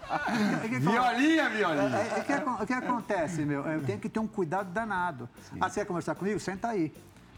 [0.64, 1.96] é que- Violinha, violinha.
[1.96, 3.62] é, é que o que acontece, meu?
[3.64, 5.28] Eu tenho que ter um cuidado danado.
[5.60, 6.38] Ah, você quer conversar comigo?
[6.38, 6.92] Senta aí.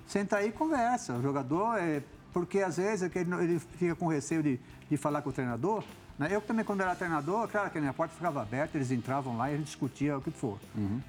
[0.06, 1.14] Senta aí e conversa.
[1.14, 5.22] O jogador, é, porque às vezes é ele, ele fica com receio de, de falar
[5.22, 5.84] com o treinador.
[6.18, 6.28] né?
[6.30, 9.50] Eu também, quando era treinador, claro que a minha porta ficava aberta, eles entravam lá
[9.50, 10.58] e a gente discutia o que for.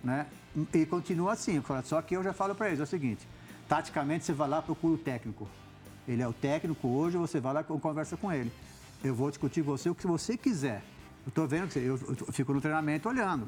[0.03, 0.25] Né?
[0.73, 1.61] E continua assim.
[1.83, 3.27] Só que eu já falo para eles, é o seguinte,
[3.67, 5.47] taticamente você vai lá, procura o técnico.
[6.07, 8.51] Ele é o técnico hoje, você vai lá e conversa com ele.
[9.03, 10.83] Eu vou discutir com você o que você quiser.
[11.25, 11.97] Eu tô vendo que eu,
[12.31, 13.45] fico no treinamento olhando.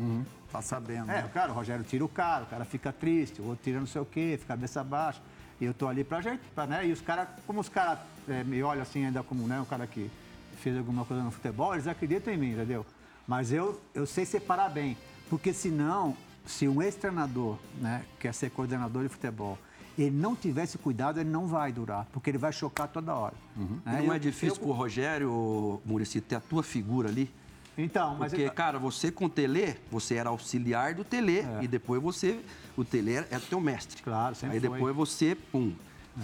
[0.52, 1.10] Tá sabendo.
[1.10, 1.30] É, né?
[1.34, 4.02] claro, o Rogério tira o cara, o cara fica triste, o outro tira não sei
[4.02, 5.22] o quê, fica cabeça baixa.
[5.64, 6.86] E eu tô ali pra gente, pra, né?
[6.86, 7.98] E os caras, como os caras
[8.28, 10.12] é, me olham assim ainda como, né, um cara que
[10.58, 12.86] fez alguma coisa no futebol, eles acreditam em mim, entendeu?
[13.26, 14.98] Mas eu, eu sei separar bem,
[15.30, 19.58] porque senão, se um ex-treinador, né, quer ser coordenador de futebol,
[19.98, 23.36] ele não tivesse cuidado, ele não vai durar, porque ele vai chocar toda hora.
[23.56, 24.00] né?
[24.00, 27.32] Não Eu- é difícil eu- pro Rogério, Murici, ter a tua figura ali?
[27.78, 28.32] Então, mas...
[28.32, 31.44] Porque, cara, você com o Telê, você era auxiliar do Telê.
[31.62, 32.40] E depois você,
[32.78, 34.00] o Telê era teu mestre.
[34.00, 34.04] É.
[34.04, 34.70] Claro, sempre Aí foi.
[34.70, 35.74] depois você, pum.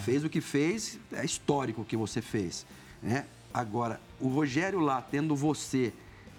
[0.03, 2.65] Fez o que fez, é histórico o que você fez.
[3.01, 3.25] Né?
[3.51, 5.91] Agora, o Rogério lá, tendo você,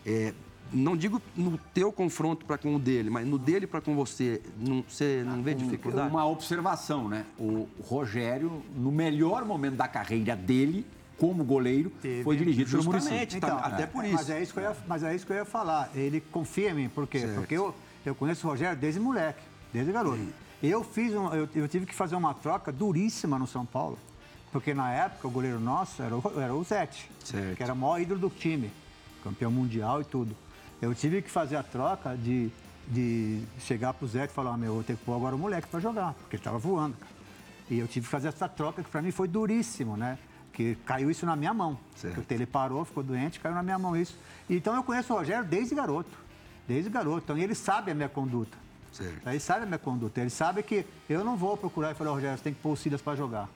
[0.07, 0.33] é,
[0.73, 4.41] não digo no teu confronto para com o dele, mas no dele para com você,
[4.57, 6.11] não, você não vê dificuldade?
[6.11, 7.27] Uma observação, né?
[7.37, 10.87] O Rogério, no melhor momento da carreira dele,
[11.21, 12.25] como goleiro, Teve.
[12.25, 13.09] foi dirigido pelo Muricy.
[13.09, 14.15] Justamente, tá, até por isso.
[14.15, 15.91] Mas é isso, que eu ia, mas é isso que eu ia falar.
[15.95, 16.89] Ele confia em mim.
[16.89, 17.21] Por quê?
[17.21, 17.35] Certo.
[17.35, 17.75] Porque eu,
[18.07, 20.19] eu conheço o Rogério desde moleque, desde garoto.
[20.63, 23.99] Eu, fiz um, eu, eu tive que fazer uma troca duríssima no São Paulo.
[24.51, 27.57] Porque na época o goleiro nosso era o, era o Zete, Certo.
[27.57, 28.73] que era o maior ídolo do time,
[29.23, 30.35] campeão mundial e tudo.
[30.81, 32.51] Eu tive que fazer a troca de,
[32.89, 35.39] de chegar pro Zete e falar, ah, meu, eu vou ter que pôr agora o
[35.39, 36.97] moleque para jogar, porque ele estava voando.
[36.97, 37.13] cara.
[37.71, 40.19] E eu tive que fazer essa troca, que para mim foi duríssimo, né?
[40.61, 41.79] Que caiu isso na minha mão.
[41.97, 42.23] Certo.
[42.31, 44.15] Ele parou, ficou doente, caiu na minha mão isso.
[44.49, 46.11] Então eu conheço o Rogério desde garoto.
[46.69, 47.23] Desde garoto.
[47.25, 48.59] Então ele sabe a minha conduta.
[48.93, 49.27] Certo.
[49.27, 50.21] Ele sabe a minha conduta.
[50.21, 52.77] Ele sabe que eu não vou procurar e falar, Rogério, você tem que pôr o
[52.77, 53.49] Silas para jogar.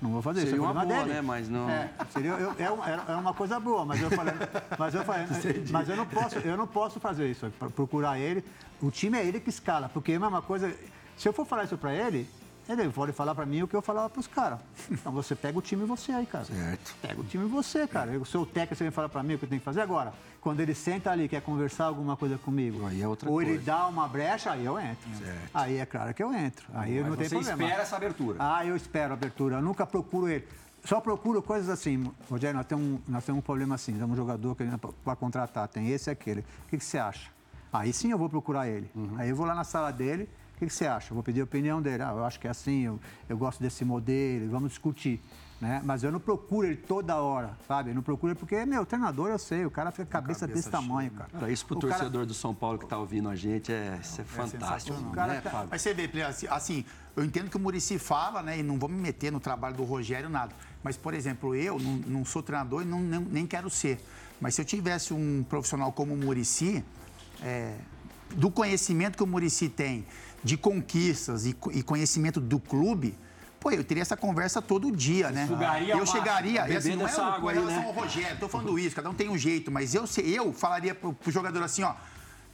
[0.00, 0.64] Não vou fazer Seria isso.
[0.64, 1.14] é uma boa, dele.
[1.14, 1.22] né?
[1.22, 4.34] Mas não- É, seria, eu, é, um- é uma coisa boa, mas eu falei,
[4.76, 5.26] mas eu falei,
[5.70, 8.44] mas eu não posso, eu não posso fazer isso, pra procurar ele.
[8.80, 10.74] O time é ele que escala, porque é a mesma coisa.
[11.16, 12.28] Se eu for falar isso para ele,
[12.68, 14.58] ele pode falar para mim o que eu falava para os caras.
[14.90, 16.44] Então você pega o time e você aí, cara.
[16.44, 16.94] Certo.
[17.02, 18.12] Pega o time e você, cara.
[18.18, 20.12] O seu técnico, você vem falar para mim o que eu tenho que fazer agora.
[20.40, 23.64] Quando ele senta ali, quer conversar alguma coisa comigo, Aí é outra ou ele coisa.
[23.66, 25.08] dá uma brecha, aí eu entro.
[25.52, 26.66] Aí é claro que eu entro.
[26.74, 27.62] Aí Mas não tem você problema.
[27.64, 28.36] espera essa abertura.
[28.40, 29.56] Ah, eu espero a abertura.
[29.56, 30.46] Eu nunca procuro ele.
[30.84, 32.10] Só procuro coisas assim.
[32.28, 33.92] Rogério, nós temos, um- nós temos um problema assim.
[33.92, 34.64] Temos um jogador que
[35.04, 36.40] para contratar, tem esse e aquele.
[36.40, 37.30] O que, que você acha?
[37.72, 38.90] Aí sim eu vou procurar ele.
[39.16, 40.28] Aí eu vou lá na sala dele.
[40.62, 41.10] O que, que você acha?
[41.10, 42.04] Eu vou pedir a opinião dele.
[42.04, 45.20] Ah, eu acho que é assim, eu, eu gosto desse modelo, vamos discutir.
[45.60, 45.82] Né?
[45.84, 47.90] Mas eu não procuro ele toda hora, sabe?
[47.90, 50.40] Eu não procuro ele porque, meu, treinador eu sei, o cara fica com a cabeça,
[50.40, 51.30] cabeça desse tamanho, cara.
[51.30, 53.98] Cara, isso pro O cara- torcedor do São Paulo que tá ouvindo a gente é,
[54.00, 55.10] isso é fantástico, sensacional.
[55.10, 55.68] O cara né, tá- Fábio?
[55.72, 56.84] Mas você vê, assim, assim,
[57.16, 58.60] eu entendo que o Murici fala, né?
[58.60, 60.54] E não vou me meter no trabalho do Rogério, nada.
[60.80, 64.00] Mas, por exemplo, eu não, não sou treinador e não, nem, nem quero ser.
[64.40, 66.84] Mas se eu tivesse um profissional como o Murici,
[67.42, 67.74] é,
[68.34, 70.04] do conhecimento que o Murici tem
[70.44, 73.16] de conquistas e, e conhecimento do clube,
[73.60, 75.46] pô, eu teria essa conversa todo dia, né?
[75.46, 77.86] sugaria eu chegaria, e assim, não é o- água aí, relação né?
[77.86, 81.12] ao Rogério, tô falando isso, cada um tem um jeito, mas eu, eu falaria pro,
[81.12, 81.94] pro jogador assim, ó,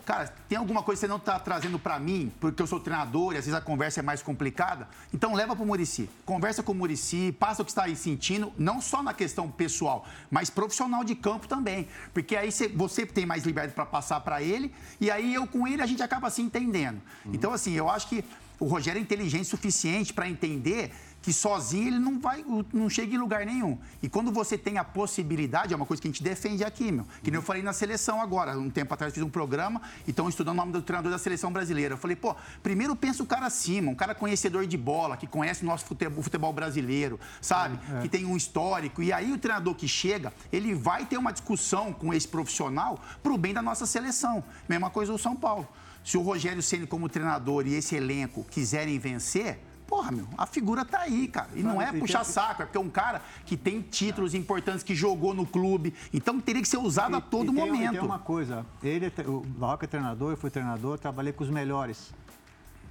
[0.09, 3.35] cara, tem alguma coisa que você não tá trazendo para mim, porque eu sou treinador
[3.35, 6.75] e às vezes a conversa é mais complicada, então leva pro Murici, conversa com o
[6.75, 11.15] Murici, passa o que está aí sentindo, não só na questão pessoal, mas profissional de
[11.15, 15.35] campo também, porque aí você, você tem mais liberdade para passar para ele e aí
[15.35, 17.03] eu com ele a gente acaba se entendendo.
[17.31, 18.25] Então assim, eu acho que
[18.59, 20.91] o Rogério é inteligente o suficiente para entender
[21.29, 23.77] que sozinho ele não vai, não chega em lugar nenhum.
[24.03, 27.05] E quando você tem a possibilidade, é uma coisa que a gente defende aqui, meu.
[27.23, 30.27] Que nem eu falei na seleção agora, um tempo atrás fiz um programa e estão
[30.27, 31.93] estudando o nome do treinador da seleção brasileira.
[31.93, 35.63] Eu falei, pô, primeiro pensa o cara acima, um cara conhecedor de bola, que conhece
[35.63, 37.79] o nosso futebol, futebol brasileiro, sabe?
[38.01, 39.03] Que tem um histórico.
[39.03, 43.37] E aí o treinador que chega, ele vai ter uma discussão com esse profissional pro
[43.37, 44.43] bem da nossa seleção.
[44.67, 45.69] Mesma coisa o São Paulo.
[46.03, 50.85] Se o Rogério Ceni como treinador e esse elenco quiserem vencer, Porra, meu, a figura
[50.85, 51.49] tá aí, cara.
[51.57, 54.83] E não é E puxar saco, é porque é um cara que tem títulos importantes,
[54.83, 55.95] que jogou no clube.
[56.13, 57.95] Então teria que ser usado a todo e tem, momento.
[57.95, 61.43] E tem uma coisa, ele, é o Barroca é treinador, eu fui treinador, trabalhei com
[61.43, 62.13] os melhores.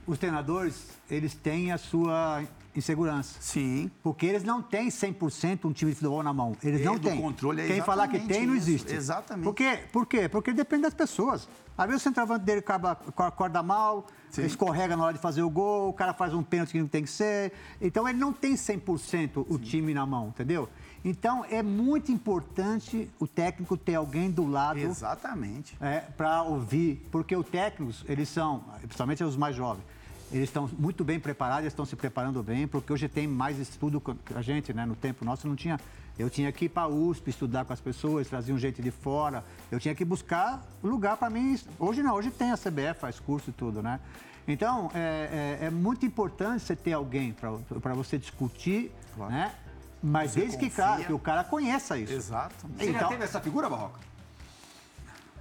[0.08, 2.41] Os treinadores, eles têm a sua
[2.74, 3.36] insegurança.
[3.41, 3.91] Sim.
[4.02, 6.56] Porque eles não têm 100% um time de futebol na mão.
[6.63, 7.20] Eles É, não do têm.
[7.22, 8.70] controle é Quem falar que tem, não isso.
[8.70, 8.93] existe.
[8.93, 9.43] Exatamente.
[9.43, 9.80] Por quê?
[9.91, 10.30] Por quê?
[10.30, 11.48] Porque depende das pessoas.
[11.78, 14.46] Às vezes o centroavante dele acaba, acorda mal, Sim.
[14.46, 17.04] escorrega na hora de fazer o gol, o cara faz um pênalti que não tem
[17.04, 17.52] que ser.
[17.82, 20.70] Então ele não tem 100% o time na mão, entendeu?
[21.04, 25.76] Então é muito importante o técnico ter alguém do lado Exatamente.
[25.82, 29.84] é, para ouvir, porque os técnicos, eles são, principalmente os mais jovens,
[30.32, 34.02] eles estão muito bem preparados, eles estão se preparando bem, porque hoje tem mais estudo
[34.02, 34.86] que a gente, né?
[34.86, 35.80] No tempo nosso não tinha.
[36.20, 39.44] Eu tinha que ir para a USP estudar com as pessoas, traziam gente de fora.
[39.72, 41.58] Eu tinha que buscar lugar para mim.
[41.78, 44.00] Hoje não, hoje tem a CBF, faz curso e tudo, né?
[44.48, 48.92] Então, é, é- é muito importante você ter alguém para você discutir,
[49.30, 49.54] né?
[50.02, 50.70] Mas Você desde que,
[51.06, 52.13] que o cara conheça isso.
[52.13, 52.56] Exato.
[52.78, 54.00] Você já Então- teve essa figura, Barroca?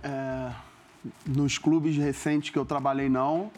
[0.03, 0.51] É,
[1.27, 3.51] nos clubes recentes que eu trabalhei, não.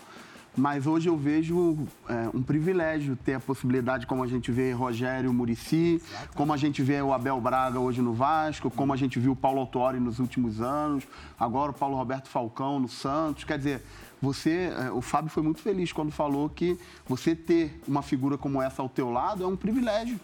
[0.58, 5.32] Mas hoje eu vejo é, um privilégio ter a possibilidade, como a gente vê Rogério
[5.32, 6.02] Murici,
[6.34, 9.36] como a gente vê o Abel Braga hoje no Vasco, como a gente viu o
[9.36, 11.04] Paulo Autori nos últimos anos,
[11.38, 13.44] agora o Paulo Roberto Falcão no Santos.
[13.44, 13.82] Quer dizer,
[14.20, 18.60] você, é, o Fábio foi muito feliz quando falou que você ter uma figura como
[18.60, 20.18] essa ao teu lado é um privilégio,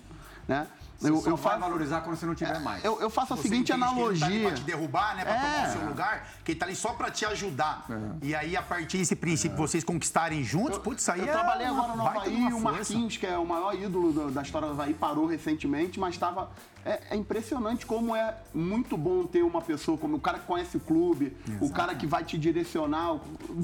[0.49, 0.67] né?
[1.05, 2.85] Você eu, só eu vai faço, valorizar quando você não tiver mais.
[2.85, 4.13] eu, eu faço a Você seguinte que ele analogia.
[4.13, 5.25] Não tá ali pra te derrubar, né?
[5.25, 5.69] Pra tomar É.
[5.69, 7.85] o seu lugar, que ele tá ali só pra te ajudar.
[7.91, 8.27] É.
[8.27, 11.67] E aí, a partir desse princípio, vocês conquistarem juntos, putz, isso aí Eu é trabalhei
[11.67, 12.61] agora no Havaí, o.
[12.61, 16.51] Marquinhos, que é o maior ídolo do- da história do Havaí, parou recentemente, mas estava.
[16.87, 20.77] É, é impressionante como é muito bom ter uma pessoa como o cara que conhece
[20.77, 23.19] o clube, o cara que vai te direcionar.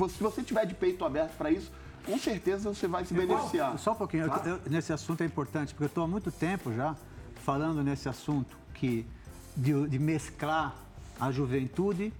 [0.08, 1.70] Se você tiver de peito aberto para isso,
[2.06, 3.78] com certeza você vai se beneficiar.
[3.78, 6.72] Só um pouquinho, eu- eu- nesse assunto é importante, porque eu estou há muito tempo
[6.72, 6.96] já
[7.40, 9.06] falando nesse assunto que
[9.56, 10.74] de, de mesclar
[11.18, 12.12] a juventude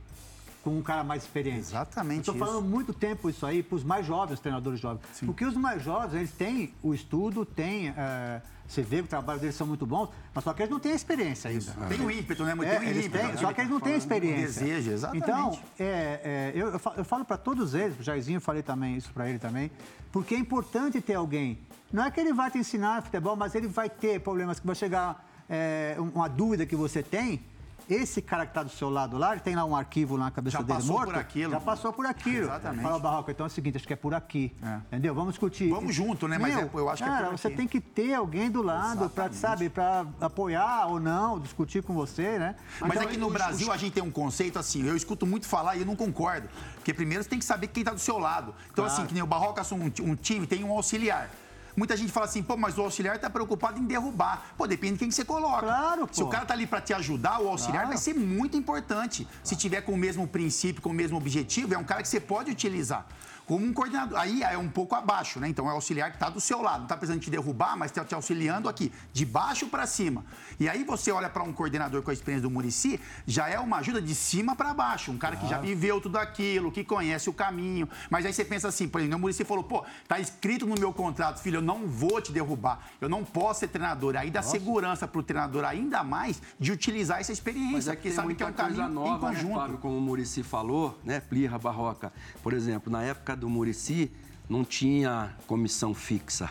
[0.63, 1.61] com um cara mais experiente.
[1.61, 5.01] Exatamente Estou falando muito tempo isso aí para os mais jovens, os treinadores jovens.
[5.25, 7.89] Porque os mais jovens, eles têm o estudo, têm.
[7.89, 10.79] é, você vê que o trabalho deles são muito bons, mas só que eles não
[10.79, 11.73] têm experiência ainda.
[11.89, 12.55] Tem o ímpeto, né?
[12.55, 13.11] Mas É, tem o ímpeto.
[13.19, 13.37] têm, né?
[13.37, 14.63] só que eles não têm experiência.
[14.65, 15.25] Desejo, exatamente.
[15.25, 18.63] Então, é, é, eu, eu fa- eu falo para todos eles, o Jairzinho, eu falei
[18.63, 19.73] também isso para ele também,
[20.13, 21.59] porque é importante ter alguém.
[21.93, 24.77] Não é que ele vai te ensinar futebol, mas ele vai ter problemas que vai
[24.77, 27.41] chegar, é, um- uma dúvida que você tem.
[27.90, 30.31] Esse cara que está do seu lado lá, ele tem lá um arquivo lá na
[30.31, 31.07] cabeça Já dele passou morto.
[31.11, 31.50] por aquilo.
[31.50, 32.44] Já passou por aquilo.
[32.44, 32.83] Exatamente.
[32.85, 34.53] Fala, Barroco, então é o seguinte, acho que é por aqui.
[34.62, 34.76] É.
[34.87, 35.12] Entendeu?
[35.12, 35.68] Vamos discutir.
[35.70, 36.38] Vamos junto, né?
[36.38, 37.57] Mas Meu, é- eu acho que é cara, por você aqui.
[37.57, 42.38] tem que ter alguém do lado para, sabe, para apoiar ou não, discutir com você,
[42.38, 42.55] né?
[42.81, 45.46] Mas Então, aqui no os- Brasil a gente tem um conceito assim, eu escuto muito
[45.48, 46.48] falar e eu não concordo.
[46.76, 48.55] Porque primeiro você tem que saber quem está do seu lado.
[48.72, 51.29] Então, assim, que nem o Barroca um, um time, tem um auxiliar.
[51.77, 54.53] Muita gente fala assim, pô, mas o auxiliar está preocupado em derrubar.
[54.57, 55.61] Pô, depende de quem que você coloca.
[55.67, 56.31] Claro, Se o pô.
[56.31, 57.89] cara tá ali para te ajudar, o auxiliar Claro.
[57.89, 59.27] vai ser muito importante.
[59.43, 62.21] Se tiver com o mesmo princípio, com o mesmo objetivo, é um cara que você
[62.21, 63.07] pode utilizar.
[63.51, 64.17] Como um coordenador.
[64.17, 65.49] Aí é um pouco abaixo, né?
[65.49, 66.77] Então é o auxiliar que está do seu lado.
[66.77, 70.25] Não está precisando te derrubar, mas está te auxiliando aqui, de baixo para cima.
[70.61, 73.79] E aí você olha para um coordenador com a experiência do Murici, já é uma
[73.79, 75.11] ajuda de cima para baixo.
[75.11, 77.89] Um cara que já viveu tudo aquilo, que conhece o caminho.
[78.09, 80.93] Mas aí você pensa assim, por exemplo, o Murici falou, pô, tá escrito no meu
[80.93, 82.79] contrato, filho, eu não vou te derrubar.
[83.01, 84.15] Eu não posso ser treinador.
[84.15, 88.13] Aí dá segurança para o treinador ainda mais de utilizar essa experiência, Mas é que
[88.13, 89.55] sabe que é um caminho em nova, né, conjunto.
[89.57, 89.79] Fábio?
[89.79, 91.19] Como o Murici falou, né?
[91.19, 92.13] Plirra, Barroca.
[92.45, 94.12] Por exemplo, na época do Murici,
[94.48, 96.50] não tinha comissão fixa.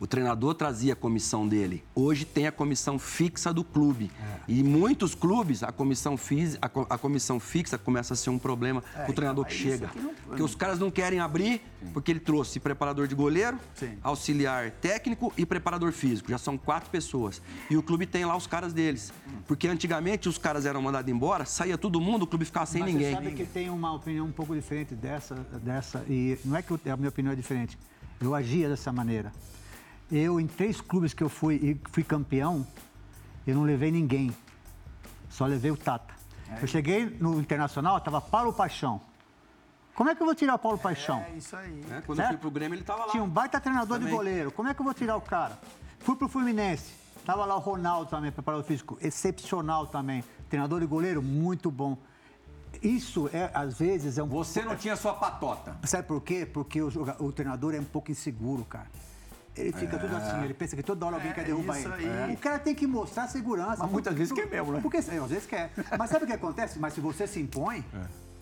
[0.00, 1.82] O treinador trazia a comissão dele.
[1.94, 4.10] Hoje tem a comissão fixa do clube.
[4.20, 4.40] É.
[4.48, 8.82] E muitos clubes, a comissão, fis- a, a comissão fixa começa a ser um problema
[8.96, 9.90] É, o treinador que chega.
[10.26, 13.96] Porque os caras não querem abrir, porque ele trouxe preparador de goleiro, Sim.
[14.02, 16.28] auxiliar técnico e preparador físico.
[16.28, 17.40] Já são quatro pessoas.
[17.70, 19.12] E o clube tem lá os caras deles.
[19.46, 22.92] Porque antigamente os caras eram mandados embora, saía todo mundo, o clube ficava sem Mas
[22.92, 23.10] ninguém.
[23.14, 26.74] Você sabe que tem uma opinião um pouco diferente dessa, dessa e não é que
[26.90, 27.78] a minha opinião é diferente.
[28.20, 29.32] Eu agia dessa maneira.
[30.10, 32.66] Eu, em três clubes que eu fui e fui campeão,
[33.46, 34.34] eu não levei ninguém.
[35.30, 36.14] Só levei o Tata.
[36.60, 39.00] Eu cheguei no Internacional, estava Paulo Paixão.
[39.94, 41.20] Como é que eu vou tirar o Paulo Paixão?
[41.20, 41.70] É isso aí.
[41.88, 42.02] né?
[42.04, 42.28] Quando eu Certo?
[42.30, 43.12] fui pro Grêmio, ele tava lá.
[43.12, 44.08] Tinha um baita treinador Também.
[44.10, 44.52] de goleiro.
[44.52, 45.58] Como é que eu vou tirar o cara?
[46.00, 46.92] Fui pro Fluminense.
[47.24, 50.22] Tava lá o Ronaldo também, preparador físico, excepcional também.
[50.50, 51.96] Treinador de goleiro, muito bom.
[52.82, 55.76] Isso, é, às vezes, é um Você não tinha sua patota.
[55.84, 56.44] Sabe por quê?
[56.44, 56.88] Porque o,
[57.20, 58.88] o treinador é um pouco inseguro, cara.
[59.56, 62.08] Ele fica tudo assim, ele pensa que toda hora alguém quer derrubar isso ele.
[62.10, 62.34] aí.
[62.34, 63.82] O cara tem que mostrar segurança.
[63.82, 64.80] Mas muitas vezes quer mesmo, né?
[64.80, 65.70] Porque, é, às vezes quer.
[65.98, 66.78] Mas sabe o que acontece?
[66.78, 67.84] Mas se você se impõe,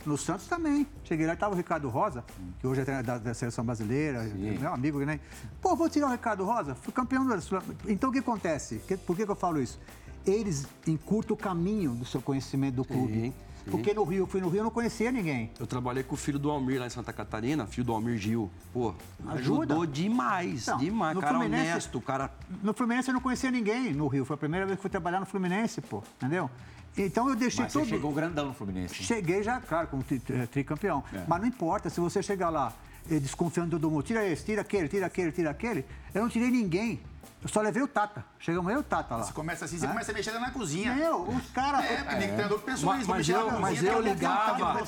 [0.06, 0.86] no Santos também.
[1.04, 2.24] Cheguei lá e tava o Ricardo Rosa,
[2.58, 5.20] que hoje é treinador da, seleção brasileira, meu amigo, né?
[5.60, 8.80] Pô, vou tirar o Ricardo Rosa, fui campeão da Sul- Então o que acontece?
[9.06, 9.78] Por que, que eu falo isso?
[10.24, 13.12] Eles encurtam o caminho do seu conhecimento do clube.
[13.12, 13.34] sim.
[13.70, 15.50] Porque no Rio, eu fui no Rio, eu não conhecia ninguém.
[15.58, 18.50] Eu trabalhei com o filho do Almir lá em Santa Catarina, filho do Almir Gil.
[18.72, 18.94] Pô,
[19.26, 19.34] Ajuda.
[19.40, 21.14] ajudou demais, Não, demais.
[21.14, 22.30] no Cara Fluminense- honesto, cara.
[22.62, 24.24] No Fluminense eu não conhecia ninguém no Rio.
[24.24, 26.02] Foi a primeira vez que fui trabalhar no Fluminense, pô.
[26.16, 26.50] Entendeu?
[26.96, 27.88] Então eu deixei Mas você tudo.
[27.88, 28.94] chegou grandão no Fluminense.
[29.02, 30.20] Cheguei já, claro, como tri-
[30.50, 31.02] tricampeão.
[31.26, 32.72] Mas não importa, se você chegar lá
[33.10, 35.84] eh, desconfiando de todo mundo, tira esse, tira aquele, tira aquele, tira aquele.
[36.12, 37.00] Eu não tirei ninguém.
[37.42, 38.24] Eu só levei o Tata.
[38.38, 39.24] Chegamos eu e o Tata lá.
[39.24, 40.94] Você começa assim, você começa a mexer na cozinha.
[40.94, 41.84] Meu, os caras.
[41.84, 44.78] É, porque nem treinador pensou Mas, mas eu, mas eu ligava,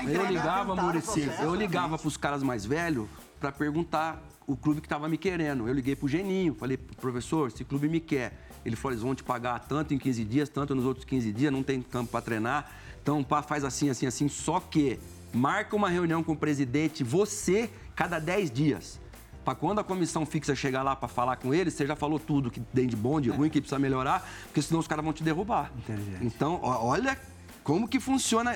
[0.00, 3.08] eu ligava, processo, eu ligava pros caras mais velhos
[3.40, 5.66] pra perguntar o clube que tava me querendo.
[5.66, 8.46] Eu liguei pro Geninho, falei, professor, esse clube me quer.
[8.64, 11.52] Ele falou, eles vão te pagar tanto em 15 dias, tanto nos outros 15 dias,
[11.52, 12.70] não tem campo pra treinar.
[13.02, 14.28] Então, pá, faz assim, assim, assim.
[14.28, 15.00] Só que
[15.32, 19.00] marca uma reunião com o presidente, você, cada 10 dias.
[19.44, 22.50] Pra quando a comissão fixa chegar lá pra falar com eles, você já falou tudo
[22.50, 25.22] que tem de bom, de ruim, que precisa melhorar, porque senão os caras vão te
[25.22, 25.72] derrubar.
[25.78, 26.24] Inteligente.
[26.24, 27.18] Então, olha
[27.64, 28.52] como que funciona,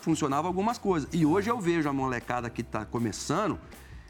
[0.00, 1.08] funcionava algumas coisas.
[1.12, 3.58] E hoje eu vejo a molecada que tá começando,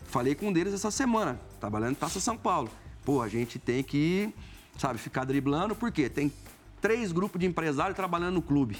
[0.04, 2.70] falei com um deles essa semana, trabalhando em Taça São Paulo.
[3.04, 4.32] Pô, a gente tem que,
[4.76, 6.32] sabe, ficar driblando, porque tem
[6.80, 8.76] três grupos de empresários trabalhando no clube.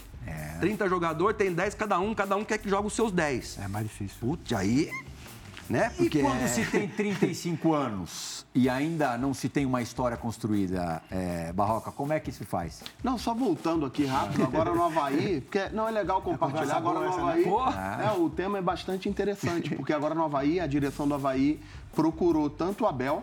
[0.61, 3.59] 30 jogadores, tem 10 cada um, cada um quer que jogue os seus 10.
[3.59, 4.17] É mais difícil.
[4.21, 4.91] Putz, aí
[5.71, 5.93] né?
[6.01, 11.53] E quando se tem 35 anos e ainda não se tem uma história construída, é,
[11.53, 12.83] Barroca, como é que se faz?
[13.05, 17.15] Não, só voltando aqui rápido, agora no Havaí, porque não é legal compartilhar, agora no
[17.15, 21.61] Havaí, é, o tema é bastante interessante, porque agora no Havaí, a direção do Havaí
[21.95, 23.23] procurou tanto o Abel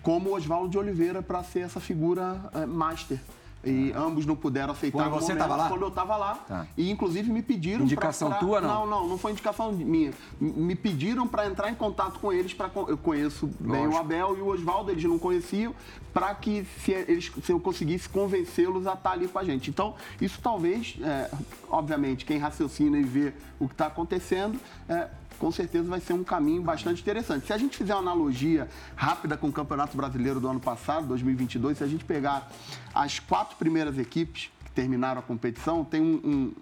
[0.00, 3.18] como o Oswaldo de Oliveira para ser essa figura é, master.
[3.66, 5.68] E ambos não puderam aceitar Quando você estava lá?
[5.68, 6.34] quando eu estava lá.
[6.46, 6.66] Tá.
[6.76, 8.68] E inclusive me pediram pra- Indicação pra- tua, não?
[8.68, 10.12] Não, não, não foi indicação minha.
[10.40, 14.40] Me pediram para entrar em contato com eles para eu conheço bem o Abel e
[14.40, 15.74] o Oswaldo, eles não conheciam,
[16.12, 19.70] para que se, eles, se eu conseguisse convencê-los a estar ali com a gente.
[19.70, 21.30] Então, isso talvez, é,
[21.70, 25.08] obviamente, quem raciocina e vê o que está acontecendo, é,
[25.44, 27.46] com certeza vai ser um caminho bastante interessante.
[27.46, 31.76] Se a gente fizer uma analogia rápida com o Campeonato Brasileiro do ano passado, 2022,
[31.76, 32.50] se a gente pegar
[32.94, 36.52] as quatro primeiras equipes que terminaram a competição, tem um, um-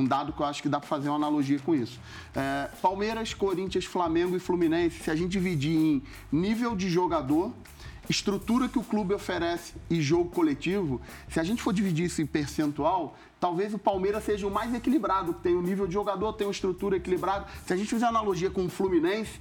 [0.00, 2.00] um dado que eu acho que dá para fazer uma analogia com isso.
[2.34, 6.02] É, Palmeiras, Corinthians, Flamengo e Fluminense, se a gente dividir em
[6.32, 7.52] nível de jogador,
[8.10, 12.26] estrutura que o clube oferece e jogo coletivo, se a gente for dividir isso em
[12.26, 16.52] percentual, talvez o Palmeiras seja o mais equilibrado, tem o nível de jogador, tem uma
[16.52, 17.44] estrutura equilibrada.
[17.66, 19.40] Se a gente fizer analogia com o Fluminense,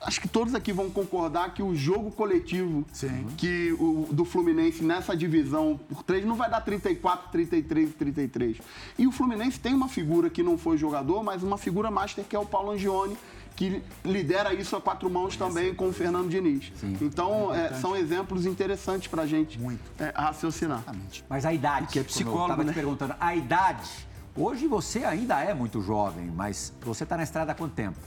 [0.00, 3.24] acho que todos aqui vão concordar que o jogo coletivo Sim.
[3.36, 8.56] que o do Fluminense nessa divisão por três não vai dar 34, 33 e 33.
[8.98, 12.34] E o Fluminense tem uma figura que não foi jogador, mas uma figura master que
[12.34, 13.16] é o Paulo Angione,
[13.56, 16.70] que lidera isso a quatro mãos também com o Fernando Diniz.
[17.00, 19.58] Então, é, são exemplos interessantes para a gente
[19.98, 20.84] é, raciocinar.
[21.28, 22.72] Mas a idade, que é psicólogo, eu estava né?
[22.72, 23.90] te perguntando, a idade,
[24.36, 27.98] hoje você ainda é muito jovem, mas você está na estrada há quanto tempo?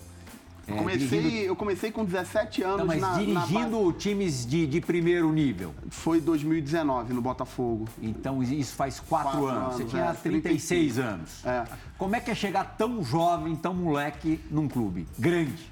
[0.74, 4.66] É, comecei, dirigindo- Eu comecei com 17 anos Não, mas na, na dirigindo times de,
[4.68, 5.74] de primeiro nível.
[5.90, 7.88] Foi 2019 no Botafogo.
[8.02, 9.76] Então isso faz quatro, Quatro anos.
[9.76, 11.46] Você anos, tinha é, 36 anos.
[11.46, 11.66] É.
[11.98, 15.72] Como é que é chegar tão jovem, tão moleque num clube grande?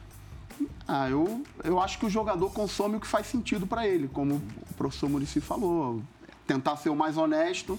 [0.88, 4.36] Ah, eu, eu acho que o jogador consome o que faz sentido para ele, como
[4.36, 6.02] o professor Murici falou.
[6.48, 7.78] Tentar ser o mais honesto,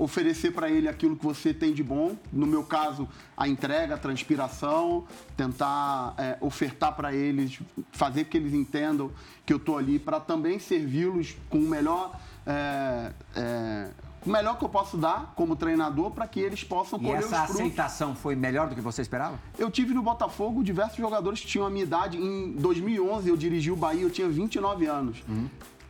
[0.00, 2.16] oferecer para ele aquilo que você tem de bom.
[2.32, 5.04] No meu caso, a entrega, a transpiração,
[5.36, 7.60] tentar é, ofertar para eles,
[7.92, 9.10] fazer que eles entendam
[9.44, 12.18] que eu estou ali para também servi-los com o melhor.
[12.46, 13.90] é, é,
[14.24, 17.36] o melhor que eu posso dar como treinador para que eles possam E colher essa
[17.40, 17.54] os frutos.
[17.60, 19.38] aceitação foi melhor do que você esperava?
[19.58, 22.18] Eu tive no Botafogo diversos jogadores que tinham a minha idade.
[22.18, 25.22] Em 2011, eu dirigi o Bahia, eu tinha 29 anos.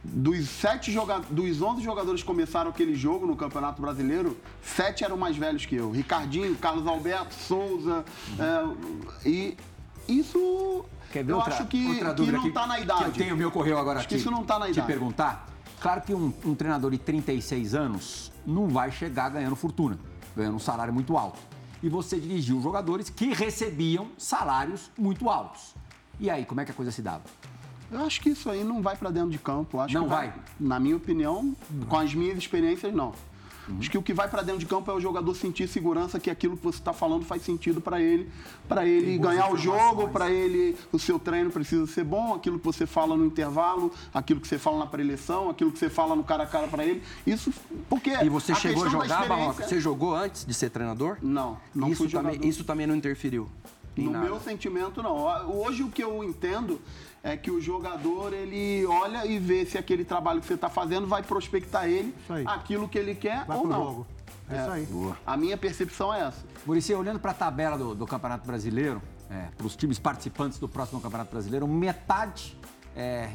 [0.02, 1.18] Dos, sete joga...
[1.30, 5.74] Dos 11 jogadores que começaram aquele jogo no Campeonato Brasileiro, sete eram mais velhos que
[5.76, 5.90] eu.
[5.90, 8.04] Ricardinho, Carlos Alberto, Souza.
[8.38, 9.56] é, E
[10.08, 13.04] isso Quer ver eu outra, acho que, outra que não que, está na que idade.
[13.04, 14.20] eu tenho, me ocorreu agora Acho que aqui.
[14.22, 14.86] isso não tá na Te idade.
[14.86, 15.46] perguntar.
[15.80, 19.98] Claro que um, um treinador de 36 anos não vai chegar ganhando fortuna,
[20.36, 21.38] ganhando um salário muito alto.
[21.82, 25.74] E você dirigiu jogadores que recebiam salários muito altos.
[26.18, 27.22] E aí, como é que a coisa se dava?
[27.90, 29.80] Eu acho que isso aí não vai para dentro de campo.
[29.80, 30.32] Acho Não que vai?
[30.58, 31.54] Na minha opinião,
[31.88, 33.12] com as minhas experiências, não.
[33.78, 36.30] Acho que o que vai para dentro de campo é o jogador sentir segurança que
[36.30, 38.28] aquilo que você está falando faz sentido para ele,
[38.68, 42.64] para ele ganhar o jogo, para ele o seu treino precisa ser bom, aquilo que
[42.64, 46.24] você fala no intervalo, aquilo que você fala na preleção, aquilo que você fala no
[46.24, 47.02] cara a cara para ele.
[47.26, 47.52] Isso
[47.88, 49.66] porque E você chegou a jogar, Barroca?
[49.66, 51.18] Você jogou antes de ser treinador?
[51.22, 52.40] Não, não isso fui também.
[52.42, 53.48] Isso também não interferiu?
[53.96, 54.24] No nada.
[54.24, 55.16] meu sentimento, não.
[55.50, 56.80] Hoje, o que eu entendo
[57.22, 61.06] é que o jogador, ele olha e vê se aquele trabalho que você está fazendo
[61.06, 62.14] vai prospectar ele
[62.46, 63.84] aquilo que ele quer Vai ou não.
[63.84, 64.06] jogo.
[64.48, 64.88] É, isso aí.
[65.26, 66.44] A minha percepção é essa.
[66.66, 69.02] Muricy, olhando para a tabela do, do Campeonato Brasileiro,
[69.56, 72.56] para os times participantes do próximo Campeonato Brasileiro, metade
[72.96, 73.30] é,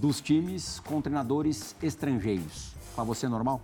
[0.00, 2.74] dos times com treinadores estrangeiros.
[2.94, 3.60] Para você é normal?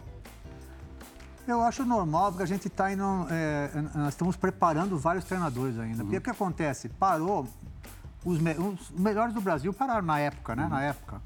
[1.51, 3.03] Eu acho normal, porque a gente está indo.
[3.30, 6.03] é, nós estamos preparando vários treinadores ainda.
[6.05, 6.88] Porque o que acontece?
[6.88, 7.46] Parou.
[8.24, 10.66] Os, me- os melhores do Brasil pararam na época, né?
[10.68, 11.20] Na época.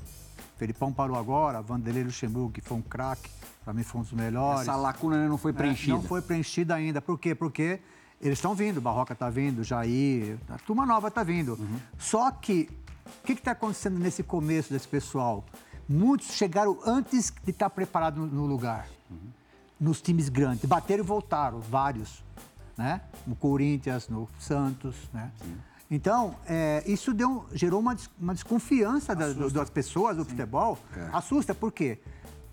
[0.57, 3.29] Felipão parou agora, Vanderlei Luxemburgo, que foi um craque,
[3.65, 4.63] para mim foi um dos melhores.
[4.63, 5.95] Essa lacuna não foi É, preenchida.
[5.95, 7.03] Não foi preenchida ainda.
[7.03, 7.35] Por quê?
[7.35, 7.81] Porque
[8.21, 11.59] eles estão vindo, Barroca está vindo, Jair, a turma nova está vindo.
[11.99, 12.71] Só que,
[13.23, 15.45] o que está acontecendo nesse começo desse pessoal?
[15.89, 18.87] Muitos chegaram antes de estar preparado no, no lugar.
[19.85, 20.65] Nos times grandes.
[20.65, 22.25] Bateram e voltaram, vários.
[22.77, 23.01] Né?
[23.27, 25.31] No Corinthians, no Santos, né?
[25.91, 30.79] Então, é, isso deu, gerou uma, uma desconfiança da- do- das pessoas do futebol.
[31.13, 32.01] Assusta, por quê?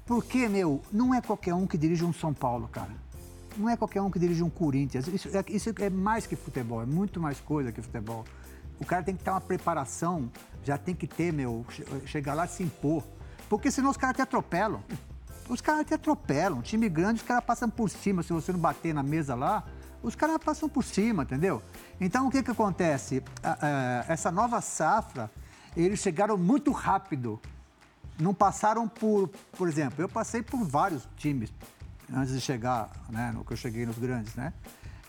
[0.06, 2.92] Porque, meu, não é qualquer um que dirige um São Paulo, cara.
[3.58, 5.08] Não é qualquer um que dirige um Corinthians.
[5.08, 8.26] Isso é, isso é mais que futebol, é muito mais coisa que futebol.
[8.80, 10.30] O cara tem que ter uma preparação,
[10.64, 13.04] já tem que ter, meu, che- chegar lá e se impor.
[13.50, 14.82] Porque senão os caras te atropelam.
[15.50, 16.62] Os caras te atropelam.
[16.62, 18.24] Time grande, os caras passam por cima.
[18.24, 19.66] Se você não bater na mesa lá,
[20.02, 21.62] os caras passam por cima, entendeu?
[22.00, 23.24] Então, o que, que acontece?
[24.08, 25.30] essa nova safra,
[25.76, 27.40] eles chegaram muito rápido.
[28.20, 31.52] Não passaram por, por exemplo, eu passei por vários times
[32.14, 34.54] antes de chegar, né, no que eu cheguei nos grandes, né?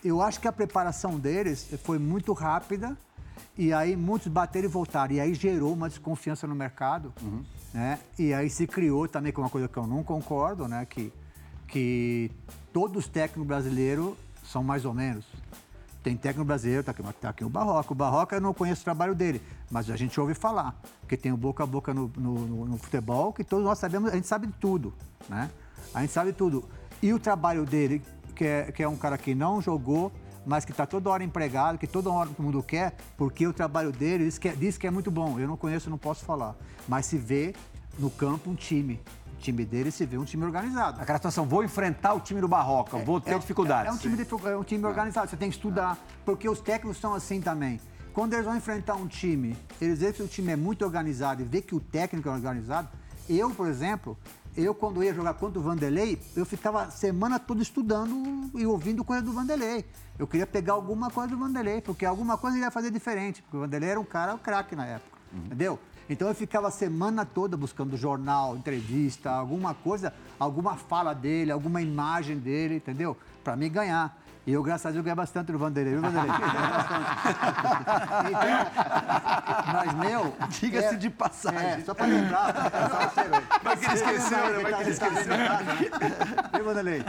[0.04, 2.96] Eu acho que a preparação deles foi muito rápida
[3.56, 5.14] e aí muitos bateram e voltaram.
[5.14, 7.42] E aí gerou uma desconfiança no mercado, uhum.
[7.72, 7.98] né?
[8.18, 10.86] E aí se criou também, com uma coisa que eu não concordo, né?
[10.86, 11.12] Que,
[11.68, 12.30] que
[12.72, 14.14] todos os técnicos brasileiros
[14.44, 15.24] são mais ou menos.
[16.02, 17.92] Tem técnico brasileiro, tá aqui, tá aqui o Barroca.
[17.92, 19.40] O Barroca eu não conheço o trabalho dele,
[19.70, 20.74] mas a gente ouve falar.
[21.00, 24.16] Porque tem o boca a boca no, no, no futebol, que todos nós sabemos, a
[24.16, 24.92] gente sabe de tudo,
[25.28, 25.48] né?
[25.94, 26.64] A gente sabe tudo.
[27.00, 28.02] E o trabalho dele,
[28.34, 30.10] que é, que é um cara que não jogou,
[30.44, 33.92] mas que está toda hora empregado, que toda hora todo mundo quer, porque o trabalho
[33.92, 35.38] dele diz que, é, diz que é muito bom.
[35.38, 36.56] Eu não conheço, não posso falar.
[36.88, 37.54] Mas se vê
[37.98, 39.00] no campo um time
[39.42, 41.00] time dele se vê um time organizado.
[41.00, 43.86] Aquela situação, vou enfrentar o time do Barroca, é, vou ter é, dificuldades.
[43.86, 46.60] É, é, um time de, é um time organizado, você tem que estudar, porque os
[46.60, 47.80] técnicos são assim também.
[48.14, 51.44] Quando eles vão enfrentar um time, eles veem que o time é muito organizado e
[51.44, 52.88] vê que o técnico é organizado.
[53.28, 54.16] Eu, por exemplo,
[54.56, 59.02] eu quando ia jogar contra o Vanderlei, eu ficava a semana toda estudando e ouvindo
[59.02, 59.84] coisa do Vanderlei.
[60.18, 63.56] Eu queria pegar alguma coisa do Vanderlei, porque alguma coisa ele ia fazer diferente, porque
[63.56, 65.46] o Vanderlei era um cara, um craque na época, uhum.
[65.46, 65.78] entendeu?
[66.08, 71.80] Então eu ficava a semana toda buscando jornal, entrevista, alguma coisa, alguma fala dele, alguma
[71.80, 73.16] imagem dele, entendeu?
[73.42, 74.21] Para me ganhar.
[74.44, 76.30] E eu, graças a Deus, ganhei bastante do Vanderlei, viu, Vanderlei?
[78.28, 80.34] então, mas, meu...
[80.48, 81.60] Diga-se é, de passagem.
[81.60, 82.52] É, só para lembrar.
[83.62, 84.58] Vai que ele esqueceu, né?
[84.62, 85.32] Vai que ele esqueceu.
[86.54, 87.04] Viu, Vanderlei?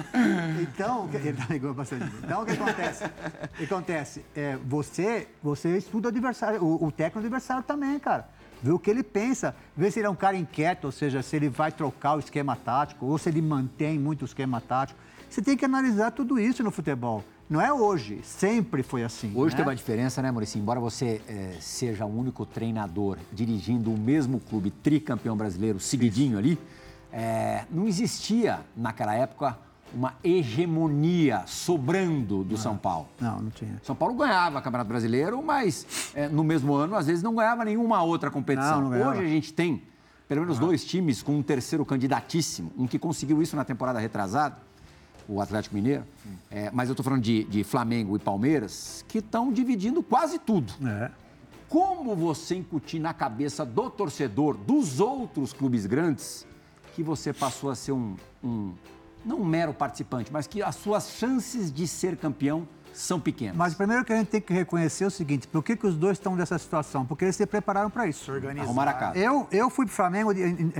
[0.61, 2.05] Então, ele tá ligando bastante.
[2.23, 3.05] Então, o que acontece?
[3.05, 4.25] O que acontece?
[4.35, 8.29] É, você, você estuda o adversário, o, o técnico do adversário também, cara
[8.63, 11.35] ver o que ele pensa, ver se ele é um cara inquieto, ou seja, se
[11.35, 14.97] ele vai trocar o esquema tático, ou se ele mantém muito o esquema tático.
[15.33, 17.23] Você tem que analisar tudo isso no futebol.
[17.49, 19.31] Não é hoje, sempre foi assim.
[19.33, 19.57] Hoje né?
[19.57, 20.59] tem uma diferença, né, Maurício?
[20.59, 26.59] Embora você é, seja o único treinador dirigindo o mesmo clube, tricampeão brasileiro, seguidinho ali,
[27.11, 29.57] é, não existia naquela época
[29.91, 33.07] uma hegemonia sobrando do não, São Paulo.
[33.19, 33.81] Não, não tinha.
[33.81, 38.03] São Paulo ganhava Campeonato Brasileiro, mas é, no mesmo ano, às vezes, não ganhava nenhuma
[38.03, 38.83] outra competição.
[38.83, 39.81] Não, não Hoje a gente tem
[40.27, 44.57] pelo menos dois times com um terceiro candidatíssimo, um que conseguiu isso na temporada retrasada,
[45.27, 46.03] o Atlético Mineiro,
[46.51, 50.73] é, mas eu estou falando de, de, Flamengo e Palmeiras, que estão dividindo quase tudo.
[50.87, 51.11] É.
[51.69, 56.45] Como você incutir na cabeça do torcedor dos outros clubes grandes
[56.95, 58.73] que você passou a ser um, um
[59.25, 63.55] não um mero participante, mas que as suas chances de ser campeão são pequenas.
[63.55, 65.95] Mas primeiro que a gente tem que reconhecer é o seguinte, por que, que os
[65.95, 67.05] dois estão nessa situação?
[67.05, 68.31] Porque eles se prepararam para isso.
[68.31, 68.65] Organizar.
[68.65, 69.17] Arrumar a casa.
[69.17, 70.73] Eu, eu fui para o Flamengo em, em,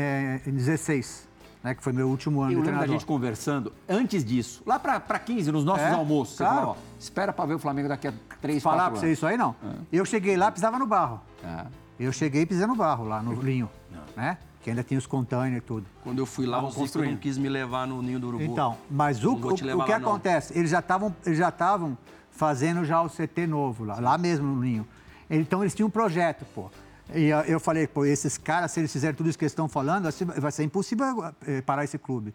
[0.45, 1.27] em 16,
[1.63, 2.87] né, que foi meu último ano eu de treinador.
[2.87, 6.53] da gente conversando, antes disso, lá para 15, nos nossos é, almoços, claro.
[6.53, 8.99] você falou, ó, espera para ver o Flamengo daqui a 3, Falar 4 anos.
[8.99, 9.55] para você isso aí, não.
[9.63, 9.75] É.
[9.91, 11.21] Eu cheguei lá, pisava no barro.
[11.43, 11.65] É.
[11.99, 13.69] Eu cheguei e pisei no barro, lá no linho,
[14.15, 14.37] né?
[14.63, 15.85] que ainda tinha os containers e tudo.
[16.03, 18.43] Quando eu fui lá, o Zico não quis me levar no ninho do urubu.
[18.43, 20.53] Então, mas o, o, o que lá, acontece?
[20.53, 20.61] Não.
[20.61, 21.97] Eles já estavam eles já estavam
[22.31, 24.87] fazendo já o CT novo lá, lá mesmo no ninho.
[25.29, 26.71] Então eles tinham um projeto, pô.
[27.13, 30.09] E eu falei, pô, esses caras, se eles fizerem tudo isso que eles estão falando,
[30.37, 32.33] vai ser impossível eh, parar esse clube.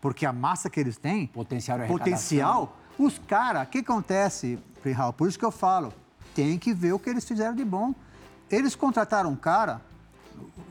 [0.00, 1.26] Porque a massa que eles têm...
[1.26, 2.76] Potencial Potencial.
[2.96, 5.12] Os caras, o que acontece, Prihal?
[5.12, 5.92] Por isso que eu falo,
[6.34, 7.92] tem que ver o que eles fizeram de bom.
[8.48, 9.80] Eles contrataram um cara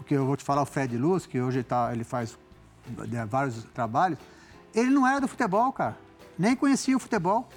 [0.07, 2.37] que eu vou te falar, o Fred Luz, que hoje tá, ele faz
[3.09, 4.17] né, vários trabalhos,
[4.73, 5.97] ele não era do futebol, cara.
[6.37, 7.47] Nem conhecia o futebol.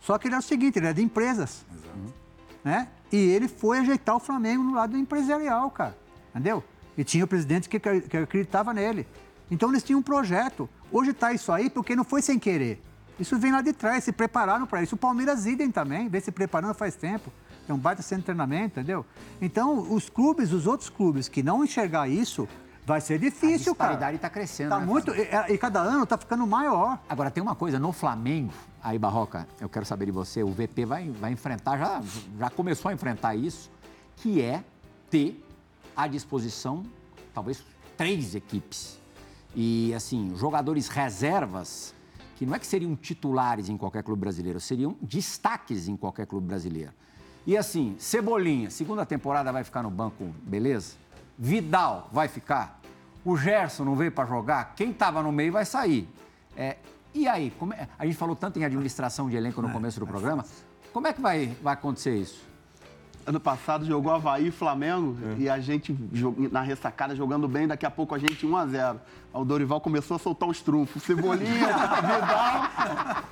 [0.00, 1.64] Só que ele era o seguinte, ele era de empresas.
[1.72, 2.21] Exato.
[2.64, 2.88] Né?
[3.10, 5.96] E ele foi ajeitar o Flamengo no lado empresarial, cara.
[6.30, 6.62] Entendeu?
[6.96, 9.06] E tinha o presidente que, que acreditava nele.
[9.50, 10.68] Então eles tinham um projeto.
[10.90, 12.82] Hoje está isso aí porque não foi sem querer.
[13.20, 14.94] Isso vem lá de trás, se prepararam para isso.
[14.94, 17.30] O Palmeiras idem também, vem se preparando faz tempo
[17.68, 19.04] é um baita centro de treinamento, entendeu?
[19.40, 22.48] Então, os clubes, os outros clubes que não enxergar isso,
[22.84, 23.90] vai ser difícil, cara.
[23.90, 24.70] A disparidade está crescendo.
[24.70, 26.98] Tá né, muito, e, e, cada ano está ficando maior.
[27.08, 28.52] Agora, tem uma coisa, no Flamengo,
[28.82, 32.02] aí, Barroca, eu quero saber de você, o VP vai, vai enfrentar, já,
[32.38, 33.70] já começou a enfrentar isso,
[34.16, 34.62] que é
[35.10, 35.44] ter
[35.96, 36.82] à disposição,
[37.32, 37.62] talvez,
[37.96, 39.00] três equipes.
[39.54, 41.94] E, assim, jogadores reservas,
[42.36, 46.46] que não é que seriam titulares em qualquer clube brasileiro, seriam destaques em qualquer clube
[46.46, 46.92] brasileiro.
[47.44, 50.94] E assim, Cebolinha, segunda temporada vai ficar no banco, beleza?
[51.38, 52.80] Vidal vai ficar.
[53.24, 54.74] O Gerson não veio para jogar.
[54.74, 56.08] Quem estava no meio vai sair.
[56.56, 56.76] É,
[57.14, 60.06] e aí, é, a gente falou tanto em administração de elenco no é, começo do
[60.06, 60.44] programa.
[60.92, 62.51] Como é que vai, vai acontecer isso?
[63.26, 65.96] Ano passado jogou Havaí e Flamengo e a gente
[66.50, 69.00] na ressacada jogando bem, daqui a pouco a gente 1 a 0
[69.34, 71.02] o Dorival começou a soltar os trunfos.
[71.02, 71.68] Cebolinha,
[72.02, 73.22] Vidal.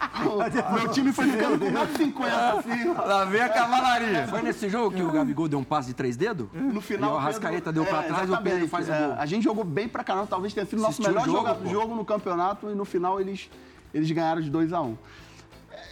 [0.72, 2.88] Meu time foi ficando com 1,50 assim.
[2.94, 4.26] Lá vem a cavalaria.
[4.28, 6.48] Foi nesse jogo que o Gabigol deu um passe de três dedos?
[6.52, 7.10] No final.
[7.10, 9.14] E o Arrascaeta deu pra trás e o Pedro faz o é, gol.
[9.18, 11.68] A gente jogou bem pra caramba, talvez tenha sido o nosso Assistiu melhor o jogo,
[11.68, 13.50] jogo no campeonato e no final eles,
[13.92, 14.96] eles ganharam de 2 a 1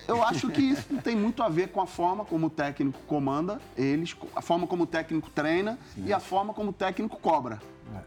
[0.06, 3.60] Eu acho que isso tem muito a ver com a forma como o técnico comanda
[3.76, 7.60] eles, a forma como o técnico treina e a forma como o técnico cobra.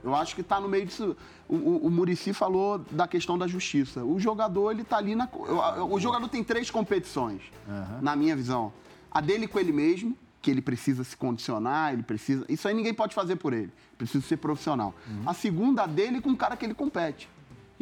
[0.04, 1.16] Eu acho que está no meio disso.
[1.48, 4.04] O, o, o Murici falou da questão da justiça.
[4.04, 5.28] O jogador, ele tá ali na.
[5.32, 7.42] O, o jogador tem três competições,
[8.02, 8.72] na minha visão.
[9.12, 12.46] A dele com ele mesmo, que ele precisa se condicionar, ele precisa.
[12.48, 13.72] Isso aí ninguém pode fazer por ele.
[13.98, 14.94] Precisa ser profissional.
[15.26, 17.30] A segunda, a dele com o cara que ele compete.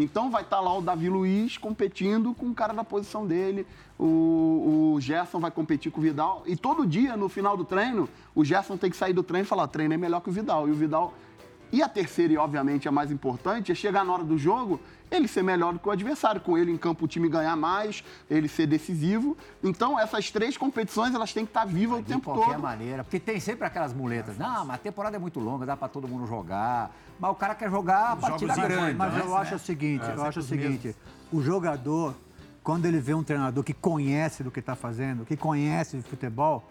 [0.02, 3.68] Então vai estar lá o Davi Luiz competindo com o cara da posição dele,
[4.00, 6.42] o, o Gerson vai competir com o Vidal.
[6.46, 9.48] E todo dia, no final do treino, o Gerson tem que sair do treino e
[9.48, 10.70] falar: treino é melhor que o Vidal.
[10.70, 11.14] E o Vidal.
[11.70, 14.80] E a terceira, e obviamente a mais importante, é chegar na hora do jogo,
[15.12, 16.40] ele ser melhor do que o adversário.
[16.42, 19.38] Com ele em campo, o time ganhar mais, ele ser decisivo.
[19.64, 22.62] Então, essas três competições, elas têm que estar vivas o De tempo qualquer todo.
[22.62, 24.38] maneira, porque tem sempre aquelas muletas.
[24.38, 26.92] Não, mas a temporada é muito longa, dá pra todo mundo jogar.
[27.20, 28.96] Mas o cara quer jogar a partida grande.
[28.96, 29.22] Mas Né?
[29.26, 30.96] eu acho o seguinte, eu acho o seguinte,
[31.32, 32.16] o jogador,
[32.64, 36.70] quando ele vê um treinador que conhece do que está fazendo, que conhece de futebol,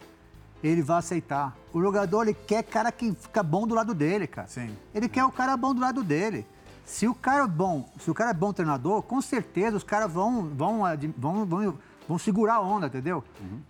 [0.62, 1.57] ele vai aceitar.
[1.72, 4.49] O jogador, ele quer cara que fica bom do lado dele, cara.
[4.49, 4.70] Sim.
[4.95, 6.47] Ele quer o cara bom do lado dele.
[6.89, 10.11] Se o cara é bom, se o cara é bom treinador, com certeza os caras
[10.11, 10.80] vão, vão,
[11.18, 11.78] vão, vão,
[12.09, 13.22] vão segurar a onda, entendeu?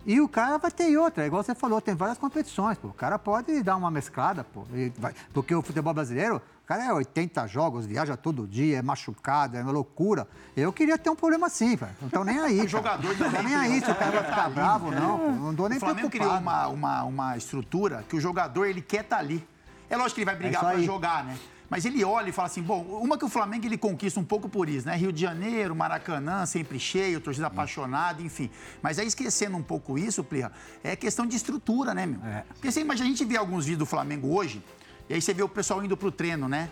[0.05, 2.87] E o cara vai ter outra, é igual você falou, tem várias competições, pô.
[2.87, 4.63] O cara pode dar uma mesclada, pô.
[4.97, 9.57] vai- porque o futebol brasileiro, o cara é 80 jogos, viaja todo dia, é machucado,
[9.57, 10.25] é uma loucura.
[10.55, 11.91] Eu queria ter um problema assim, velho.
[12.01, 12.65] Não tô nem aí.
[12.69, 15.19] jogador Não também, nem aí se o cara vai ficar bravo, não.
[15.19, 15.31] pô.
[15.31, 19.01] Não tô nem O Flamengo criou uma, uma, uma estrutura que o jogador ele quer
[19.01, 19.45] estar ali.
[19.89, 21.37] É lógico que ele vai brigar isso para jogar, né?
[21.69, 24.49] Mas ele olha e fala assim, bom, uma que o Flamengo ele conquista um pouco
[24.49, 24.95] por isso, né?
[24.95, 28.49] Rio de Janeiro, Maracanã, sempre cheio, torcida apaixonada, enfim.
[28.81, 30.51] Mas aí esquecendo um pouco isso, Plirra,
[30.83, 32.23] é questão de estrutura, né, meu?
[32.25, 32.43] É.
[32.53, 34.63] Porque você imagina, a gente vê alguns vídeos do Flamengo hoje,
[35.07, 36.69] e aí você vê o pessoal indo pro treino, né?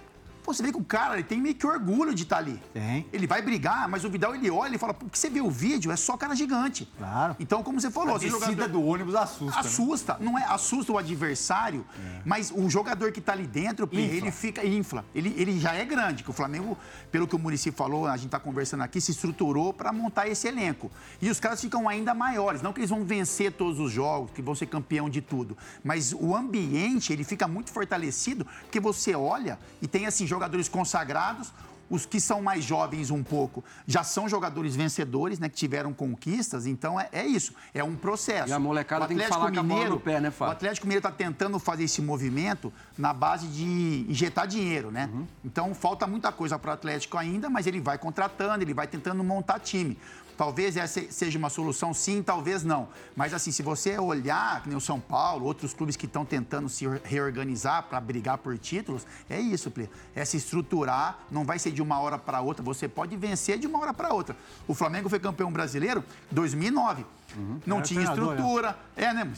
[0.48, 2.58] Pô, você vê que o cara ele tem meio que orgulho de estar ali.
[2.74, 3.06] Tem.
[3.12, 5.92] Ele vai brigar, mas o Vidal ele olha e fala, porque você vê o vídeo,
[5.92, 6.90] é só cara gigante.
[6.98, 7.36] Claro.
[7.38, 8.70] Então, como você falou, A descida jogador...
[8.70, 9.46] do ônibus assusta.
[9.46, 9.60] né?
[9.60, 10.46] Assusta, não é?
[10.46, 11.86] Assusta o adversário,
[12.24, 14.00] mas o jogador que tá ali dentro, Infla.
[14.00, 15.04] ele fica infla.
[15.14, 16.78] Ele, ele já é grande, que o Flamengo,
[17.12, 20.48] pelo que o Murici falou, a gente tá conversando aqui, se estruturou para montar esse
[20.48, 20.90] elenco.
[21.22, 24.42] E os caras ficam ainda maiores, não que eles vão vencer todos os jogos, que
[24.42, 29.60] vão ser campeão de tudo, mas o ambiente, ele fica muito fortalecido, porque você olha
[29.82, 31.52] e tem assim jogadores consagrados,
[31.90, 35.48] os que são mais jovens um pouco já são jogadores vencedores, né?
[35.48, 36.66] Que tiveram conquistas.
[36.68, 37.54] Então é, é isso.
[37.74, 38.50] É um processo.
[38.50, 40.50] E a molecada O tem que falar com a bola Mineiro- no pé, né, Fábio?
[40.50, 45.10] O Atlético Mineiro está tentando fazer esse movimento na base de injetar dinheiro, né?
[45.14, 45.26] Uhum.
[45.46, 49.24] Então falta muita coisa para o Atlético ainda, mas ele vai contratando, ele vai tentando
[49.24, 49.98] montar time.
[50.38, 52.88] Talvez essa seja uma solução, sim, talvez não.
[53.16, 56.86] Mas assim, se você olhar nem o São Paulo, outros clubes que estão tentando se
[57.04, 59.90] reorganizar para brigar por títulos, é isso, Plê.
[60.16, 63.66] É se estruturar, não vai ser de uma hora para outra, você pode vencer de
[63.66, 64.38] uma hora para outra.
[64.68, 67.04] O Flamengo foi campeão brasileiro 2009.
[67.38, 67.60] Uhum.
[67.68, 68.76] Não é tinha estrutura.
[68.96, 69.32] É, né?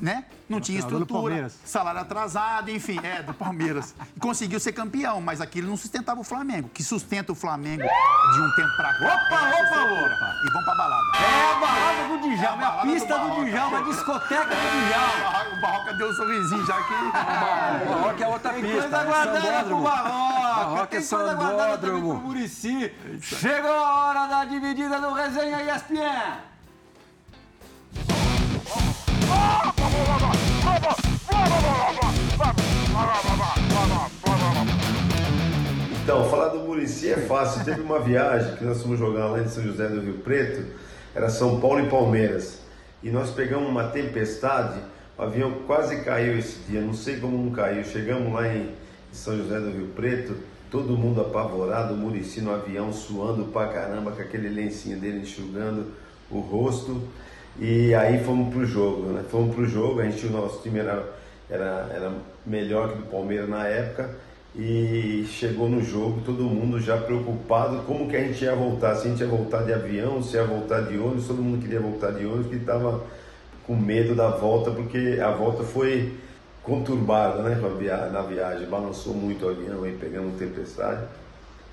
[0.00, 0.24] né?
[0.48, 1.48] Não é tinha estrutura.
[1.64, 3.94] Salário atrasado, enfim, é, do Palmeiras.
[4.18, 6.68] Conseguiu ser campeão, mas aquilo não sustentava o Flamengo.
[6.68, 9.06] Que sustenta o Flamengo de um tempo pra cá.
[9.06, 10.34] Opa, é opa, opa!
[10.44, 11.06] E vão pra balada.
[11.16, 14.88] É a balada do Djalma, é a, a pista do, do Djalma, a discoteca do
[14.88, 15.38] Djalma.
[15.58, 16.94] O Barroca deu um sorrisinho já que.
[16.94, 18.68] O Barroca é outra pista.
[18.68, 19.04] Coisa né?
[19.04, 20.82] guardada pro Barroca.
[20.82, 22.92] É Tem coisa guardada também pro Murici.
[23.20, 26.48] Chegou a hora da dividida do Resenha ESPN.
[36.02, 37.64] Então, falar do Murici é fácil.
[37.64, 40.64] Teve uma viagem que nós fomos jogar lá em São José do Rio Preto,
[41.14, 42.60] era São Paulo e Palmeiras.
[43.02, 44.78] E nós pegamos uma tempestade,
[45.16, 47.84] o avião quase caiu esse dia, não sei como não caiu.
[47.84, 48.70] Chegamos lá em
[49.12, 50.36] São José do Rio Preto,
[50.70, 55.86] todo mundo apavorado, o Murici no avião suando pra caramba, com aquele lencinho dele enxugando
[56.30, 57.02] o rosto.
[57.60, 59.24] E aí fomos pro jogo, né?
[59.28, 61.04] Fomos pro jogo, a gente, o nosso time era,
[61.50, 62.12] era, era
[62.46, 64.10] melhor que o Palmeiras na época.
[64.54, 69.06] E chegou no jogo, todo mundo já preocupado como que a gente ia voltar, se
[69.06, 72.12] a gente ia voltar de avião, se ia voltar de ônibus, todo mundo queria voltar
[72.12, 73.04] de ônibus, que estava
[73.66, 76.12] com medo da volta, porque a volta foi
[76.62, 77.54] conturbada né,
[78.12, 81.02] na viagem, balançou muito o avião aí, pegamos tempestade.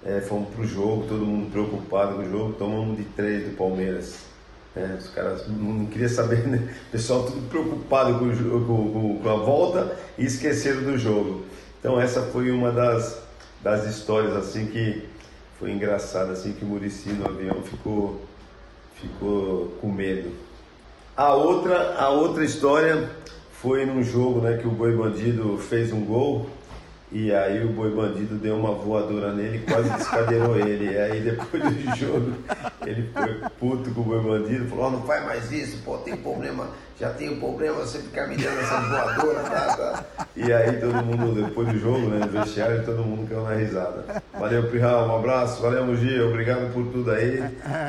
[0.04, 4.35] É, fomos pro jogo, todo mundo preocupado com o jogo, tomamos de três do Palmeiras.
[4.76, 6.70] É, os caras não queriam saber, né?
[6.88, 11.46] O pessoal tudo preocupado com, com, com, a volta e esqueceram do jogo.
[11.80, 13.22] Então essa foi uma das,
[13.64, 15.08] das histórias assim que
[15.58, 18.22] foi engraçada, assim, que o Murici no avião ficou,
[18.96, 20.32] ficou com medo.
[21.16, 23.10] A outra, a outra história
[23.54, 26.50] foi num jogo né, que o Boi Bandido fez um gol
[27.12, 30.92] e aí o boi bandido deu uma voadora nele e quase descadeirou ele.
[30.92, 32.34] E aí depois do jogo,
[32.86, 36.18] ele foi puto com o boi bandido, falou, oh, não faz mais isso, pô, tem
[36.18, 40.28] problema, já tem problema, você ficar me dando essa voadora, tá, tá.
[40.36, 44.24] E aí todo mundo, depois do jogo, né, no vestiário, todo mundo caiu na risada.
[44.34, 47.44] Valeu, Pirral, um abraço, valeu, Mugi, obrigado por tudo aí.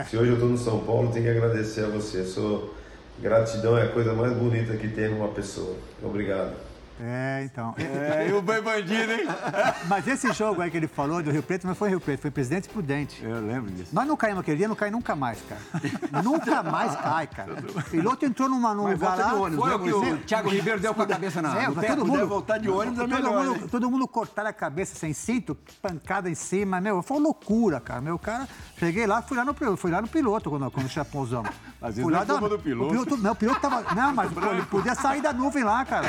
[0.08, 2.24] Se hoje eu tô no São Paulo, tenho que agradecer a você.
[2.24, 2.74] Sou...
[3.18, 5.74] Gratidão é a coisa mais bonita que tem numa pessoa.
[6.02, 6.52] Obrigado.
[7.00, 7.74] É, então.
[7.78, 9.26] É, e o boi bandido, hein?
[9.86, 12.30] Mas esse jogo aí que ele falou do Rio Preto não foi Rio Preto, foi
[12.30, 13.22] Presidente Prudente.
[13.22, 13.94] Eu lembro disso.
[13.94, 16.22] Nós não caímos aquele dia, não cai nunca mais, cara.
[16.22, 17.52] nunca mais cai, cara.
[17.52, 19.28] O piloto entrou numa, num Mas lugar lá...
[19.28, 22.06] de ônibus, foi o que o Thiago Ribeiro deu com a cabeça na É, todo
[22.06, 23.68] mundo, voltar de ônibus é todo melhor, mundo, né?
[23.70, 28.00] todo mundo cortaram a cabeça sem cinto, pancada em cima, meu, foi uma loucura, cara.
[28.00, 31.44] Meu cara, cheguei lá, fui lá no, fui lá no piloto quando, quando chapãozão.
[31.88, 32.86] Às vezes não lá é culpa do piloto.
[32.86, 33.94] O piloto, não, o piloto tava.
[33.94, 36.08] Não, mas pô, ele podia sair da nuvem lá, cara.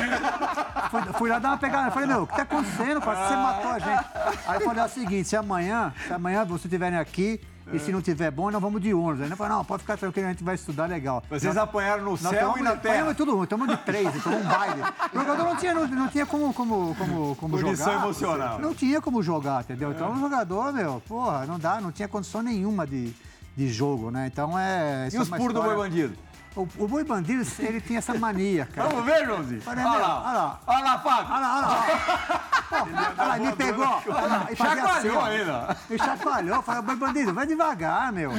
[0.90, 1.88] Fui, fui lá dar uma pegada.
[1.88, 3.00] Eu falei, meu, o que tá acontecendo?
[3.00, 4.04] Você matou a gente.
[4.46, 7.40] Aí eu falei é o seguinte: se amanhã, se amanhã vocês estiverem aqui.
[7.70, 9.20] E se não tiver bom, nós vamos de ônibus.
[9.20, 11.22] Aí eu falei, não, pode ficar tranquilo, a gente vai estudar legal.
[11.28, 13.10] Vocês apanharam no Nós céu e na terra.
[13.10, 14.82] apanhamos mundo, estamos de três, então um baile.
[15.12, 18.04] O jogador não tinha, não, não tinha como, como, como, como Condição jogar.
[18.04, 18.58] emocional.
[18.58, 19.90] Não tinha como jogar, entendeu?
[19.92, 23.14] Então um jogador, meu, porra, não dá, não tinha condição nenhuma de,
[23.58, 24.28] de jogo, né?
[24.32, 25.08] Então é.
[25.12, 26.16] E é os uma puros do boi bandido?
[26.54, 28.88] O, o boi bandido, ele tinha essa mania, cara.
[28.88, 29.62] Vamos ver, Joãozinho?
[29.66, 29.92] Olha, lá.
[29.92, 30.60] olha lá.
[30.66, 31.32] Olha lá, Fábio.
[31.34, 32.44] Olha lá, olha lá.
[32.70, 33.86] Olha lá, me pegou.
[33.86, 35.24] Olha Chacoalhou ó.
[35.24, 35.76] ainda.
[35.88, 36.62] Me chacoalhou.
[36.62, 38.30] Falei, boi bandido, vai devagar, meu.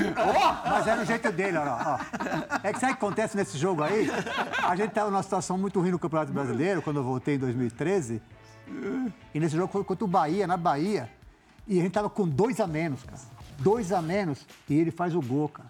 [0.64, 2.00] Mas era o jeito dele, olha lá.
[2.00, 2.60] ó.
[2.62, 4.08] É que sabe o que acontece nesse jogo aí?
[4.64, 8.22] A gente tava numa situação muito ruim no Campeonato Brasileiro, quando eu voltei em 2013.
[9.34, 11.10] E nesse jogo foi contra o Bahia, na Bahia.
[11.68, 13.20] E a gente tava com dois a menos, cara.
[13.60, 14.46] Dois a menos.
[14.70, 15.70] E ele faz o gol, cara.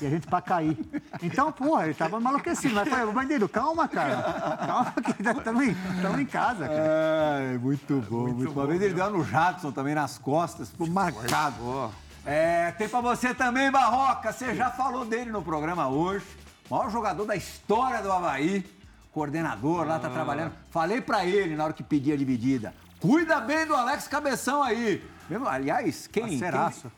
[0.00, 0.76] E a gente pra cair.
[1.22, 2.74] Então, porra, ele tava maluquecido.
[2.74, 4.56] Mas falei, bandido, calma, cara.
[4.66, 6.78] Calma, que estamos em, casa, cara.
[6.78, 8.60] É, muito bom, muito, bom.
[8.60, 11.92] Uma vez ele deu no Jadson também nas costas, ficou marcado.
[12.26, 14.32] É, tem pra você também, Barroca.
[14.32, 16.26] Você já falou dele no programa hoje.
[16.70, 18.64] Maior jogador da história do Havaí.
[19.12, 20.52] Coordenador lá, tá trabalhando.
[20.70, 22.74] Falei pra ele na hora que pedi a dividida.
[23.00, 25.02] Cuida bem do Alex Cabeção aí.
[25.46, 26.40] Aliás, quem, quem,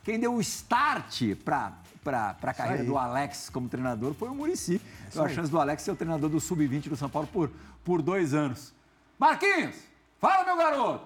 [0.04, 1.72] quem deu o start pra,
[2.02, 4.80] pra, pra carreira do Alex como treinador foi o Murici.
[5.12, 7.50] Deu a chance do Alex ser o treinador do Sub-20 do São Paulo por,
[7.84, 8.72] por dois anos.
[9.18, 9.76] Marquinhos,
[10.18, 11.04] fala, meu garoto.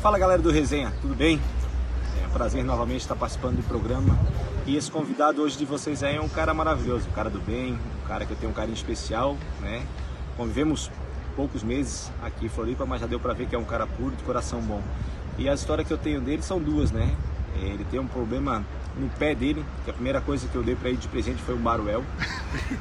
[0.00, 1.40] Fala galera do Resenha, tudo bem?
[2.22, 4.18] É um prazer novamente estar participando do programa.
[4.66, 7.74] E esse convidado hoje de vocês aí é um cara maravilhoso, um cara do bem,
[7.74, 9.86] um cara que eu tenho um carinho especial, né?
[10.36, 10.90] Convivemos
[11.30, 14.14] poucos meses aqui em Floripa, mas já deu pra ver que é um cara puro,
[14.14, 14.82] de coração bom.
[15.38, 17.14] E a história que eu tenho dele são duas, né?
[17.62, 18.64] Ele tem um problema
[19.00, 21.54] no pé dele, que a primeira coisa que eu dei pra ele de presente foi
[21.54, 22.04] um baruel.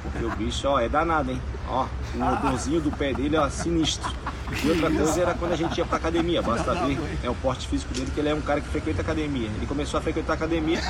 [0.04, 1.42] Porque o bicho, ó, é danado, hein?
[1.68, 4.12] Ó, o odorzinho do pé dele, ó, sinistro.
[4.64, 7.68] E outra coisa era quando a gente ia pra academia, basta ver é o porte
[7.68, 9.48] físico dele, que ele é um cara que frequenta academia.
[9.56, 10.82] Ele começou a frequentar academia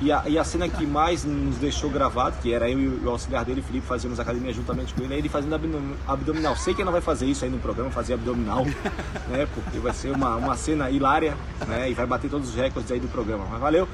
[0.00, 3.10] e a, e a cena que mais nos deixou gravado, que era eu e o
[3.10, 6.54] auxiliar dele, Felipe, fazíamos academia juntamente com ele, é ele fazendo abdom- abdominal.
[6.56, 8.64] Sei que ele não vai fazer isso aí no programa, fazer abdominal,
[9.28, 9.48] né?
[9.52, 11.90] Porque vai ser uma, uma cena hilária, né?
[11.90, 13.44] E vai bater todos os recordes aí do programa.
[13.50, 13.88] Mas valeu!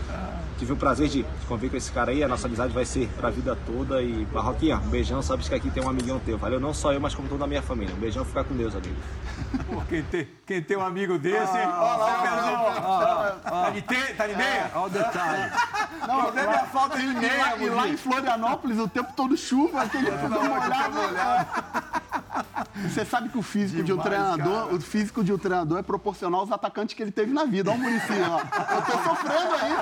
[0.59, 3.31] Tive o prazer de conviver com esse cara aí, a nossa amizade vai ser pra
[3.31, 4.03] vida toda.
[4.03, 6.59] E Barroquinha, um beijão, sabe que aqui tem um amigão teu, valeu?
[6.59, 7.95] Não só eu, mas como toda a minha família.
[7.95, 8.97] Um beijão, fica com Deus, amigo.
[9.71, 12.83] Pô, quem, tem, quem tem um amigo desse, olha lá, Pedrão.
[12.85, 12.99] Ó,
[13.45, 14.71] ó, Tá de, te, tá de meia?
[14.75, 15.53] Olha o detalhe.
[16.09, 18.89] Não, O problema é a falta de e meia, lá, e lá em Florianópolis, o
[18.89, 20.99] tempo todo chuva, aquele tudo molhado.
[22.89, 26.41] Você sabe que o físico de um treinador, o físico de um treinador é proporcional
[26.41, 27.71] aos atacantes que ele teve na vida.
[27.71, 28.41] Olha o Muricy lá.
[28.75, 29.73] Eu tô sofrendo aí.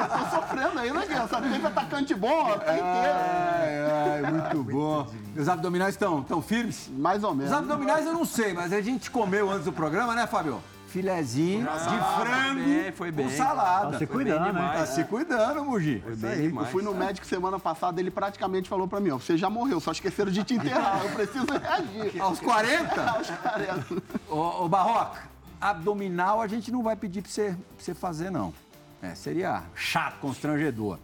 [0.00, 1.40] Eu tô sofrendo aí, né, criança?
[1.40, 2.86] Teve atacante bom, ó, tá inteiro.
[2.86, 5.06] Ai, ai, muito bom.
[5.36, 6.88] Os abdominais estão tão firmes?
[6.96, 7.52] Mais ou Os menos.
[7.52, 10.62] abdominais eu não sei, mas a gente comeu antes do programa, né, Fábio?
[10.96, 13.30] Filezinho de frango bem, foi com bem.
[13.30, 13.92] salada.
[13.92, 14.72] Tá se cuidando, né?
[14.72, 16.02] Tá se cuidando, Mugi.
[16.10, 16.46] Isso aí.
[16.46, 19.78] Eu fui no médico semana passada, ele praticamente falou pra mim, ó, você já morreu,
[19.78, 21.04] só esqueceram de te enterrar.
[21.04, 22.16] Eu preciso reagir.
[22.18, 23.02] Aos 40?
[23.10, 24.02] Aos 40.
[24.30, 25.20] Ô, ô, Barroca,
[25.60, 28.54] abdominal a gente não vai pedir pra você, pra você fazer, não.
[29.02, 30.98] É, seria chato, constrangedor.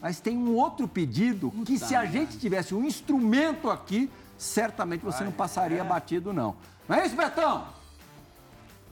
[0.00, 5.22] Mas tem um outro pedido que se a gente tivesse um instrumento aqui, certamente você
[5.22, 6.56] não passaria batido, não.
[6.88, 7.83] Não é isso, Betão?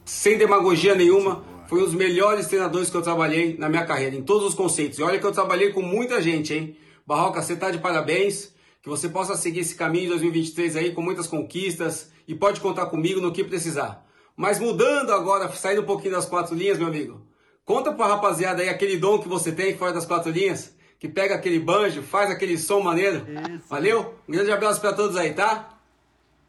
[0.05, 4.21] Sem demagogia nenhuma, foi um dos melhores treinadores que eu trabalhei na minha carreira, em
[4.21, 4.99] todos os conceitos.
[4.99, 6.77] E olha que eu trabalhei com muita gente, hein?
[7.05, 8.53] Barroca, você tá de parabéns.
[8.81, 12.87] Que você possa seguir esse caminho de 2023 aí com muitas conquistas e pode contar
[12.87, 14.05] comigo no que precisar.
[14.35, 17.25] Mas mudando agora, saindo um pouquinho das quatro linhas, meu amigo.
[17.63, 21.33] Conta pra rapaziada aí aquele dom que você tem fora das quatro linhas, que pega
[21.33, 23.25] aquele banjo, faz aquele som maneiro.
[23.69, 24.15] Valeu?
[24.27, 25.69] Um grande abraço pra todos aí, tá?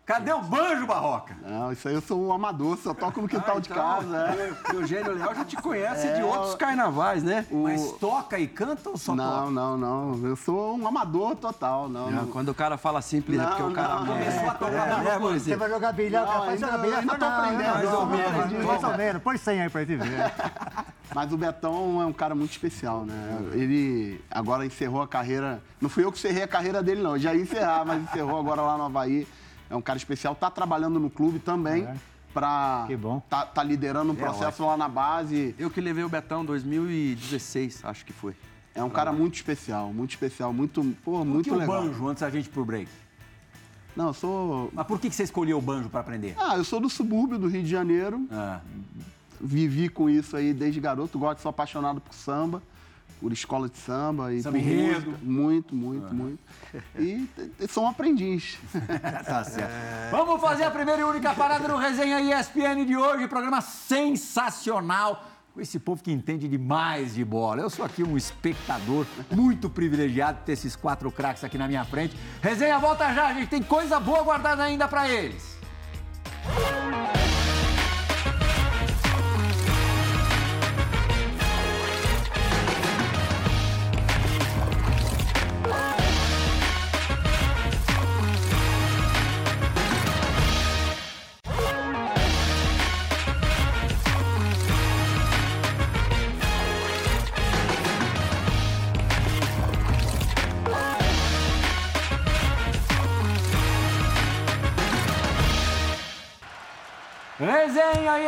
[0.07, 1.35] Cadê o banjo, Barroca?
[1.41, 4.15] Não, isso aí eu sou um amador, só toco no quintal de casa.
[4.69, 4.73] É.
[4.75, 7.47] O Eugênio Leal já te conhece de É, outros carnavais, né?
[7.51, 9.51] Mas toca e canta ou só Não, toca?
[9.51, 10.27] não, não.
[10.29, 11.89] Eu sou um amador total.
[11.89, 12.27] Não, Não, não.
[12.29, 15.07] quando o cara fala simples é Não, porque o cara não, começou a tocar.
[15.07, 16.99] É, É, Você é, vai jogar bilhar, Não, cara, ainda- jogar bilhar.
[17.01, 18.91] ainda tô Não, não, aprendendo, Mais ou não, menos, não, mais não.
[18.91, 19.23] ou menos.
[19.23, 20.33] Põe 100 aí pra gente ver.
[21.15, 23.39] Mas o Betão é um cara muito especial, né?
[23.53, 25.63] Ele agora encerrou a carreira.
[25.81, 27.13] Não fui eu que encerrei a carreira dele, não.
[27.13, 29.27] Eu já ia encerrar, mas encerrou agora lá no Havaí.
[29.75, 31.83] É um cara especial, tá trabalhando no clube também.
[31.83, 31.97] É.
[32.33, 33.21] Pra Que bom.
[33.29, 35.55] Tá, tá liderando um processo lá na base.
[35.59, 38.35] Eu que levei o Betão em 2016, acho que foi.
[38.75, 41.83] É um cara muito especial, muito especial, muito, pô, Por que muito o legal.
[41.83, 42.89] banjo antes da gente ir pro break?
[43.97, 44.71] Não, eu sou.
[44.73, 46.35] Mas por que que você escolheu o banjo para aprender?
[46.39, 48.27] Ah, eu sou do subúrbio do Rio de Janeiro.
[48.31, 48.61] Ah,
[49.41, 51.19] Vivi com isso aí desde garoto.
[51.19, 52.63] Gosto, sou apaixonado por samba,
[53.21, 55.11] por escola de samba e Samba por enredo.
[55.11, 55.19] música.
[55.25, 56.39] Muito, muito, muito.
[56.99, 58.59] E t- t- sou um aprendiz.
[59.27, 59.71] tá certo.
[60.11, 63.27] Vamos fazer a primeira e única parada do Resenha ESPN de hoje.
[63.29, 65.31] Programa sensacional.
[65.55, 67.61] Com esse povo que entende demais de bola.
[67.63, 71.85] Eu sou aqui um espectador muito privilegiado de ter esses quatro craques aqui na minha
[71.85, 72.17] frente.
[72.43, 75.54] Resenha volta já, a gente tem coisa boa guardada ainda para eles.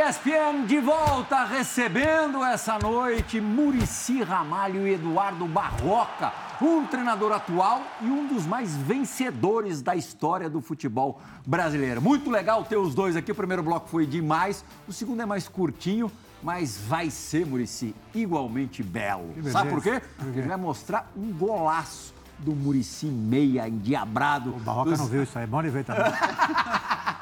[0.08, 6.32] ESPN de volta, recebendo essa noite Murici Ramalho e Eduardo Barroca,
[6.62, 12.00] um treinador atual e um dos mais vencedores da história do futebol brasileiro.
[12.00, 13.32] Muito legal ter os dois aqui.
[13.32, 16.08] O primeiro bloco foi demais, o segundo é mais curtinho,
[16.40, 19.34] mas vai ser, Murici, igualmente belo.
[19.50, 20.00] Sabe por quê?
[20.18, 24.50] Porque ele vai mostrar um golaço do Murici meia endiabrado.
[24.50, 25.46] O Barroca dos- não viu isso aí.
[25.46, 26.04] Bom ele ver também.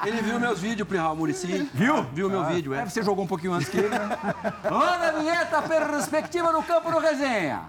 [0.04, 1.66] Ele viu meus vídeos, Prihal Murici.
[1.72, 2.02] Viu?
[2.12, 2.84] Viu meu vídeo, É, é.
[2.84, 3.98] você jogou um pouquinho antes que ele, né?
[4.68, 7.62] Roda a vinheta, perspectiva no campo do resenha.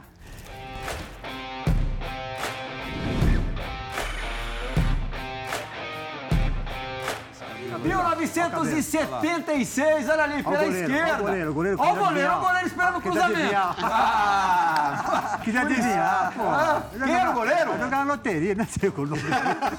[7.86, 11.12] ...1976, olha ali, pela goleiro, esquerda.
[11.12, 13.56] olha o goleiro, o goleiro Olha o goleiro, o goleiro esperando o cruzamento.
[13.84, 16.42] Ah, Quis adivinhar, pô.
[16.44, 17.70] Ah, quem era o goleiro?
[17.72, 18.68] Vai jogar na loteria, né?
[18.70, 19.22] Sei o nome.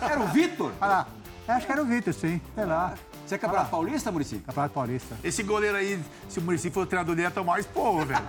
[0.08, 0.72] Era o Vitor?
[0.80, 1.06] Olha lá.
[1.48, 2.40] Acho que era o Vitor, sim.
[2.54, 2.94] Sei lá.
[3.26, 4.36] Você é campeonato paulista, Murici?
[4.38, 5.16] Campeonato Paulista.
[5.24, 8.20] Esse goleiro aí, se o Muricy for o treinador dele, ia tomar esporro, velho.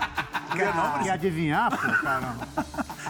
[0.55, 1.09] Quer não, Quer Muricy?
[1.11, 2.47] adivinhar, pô, caramba.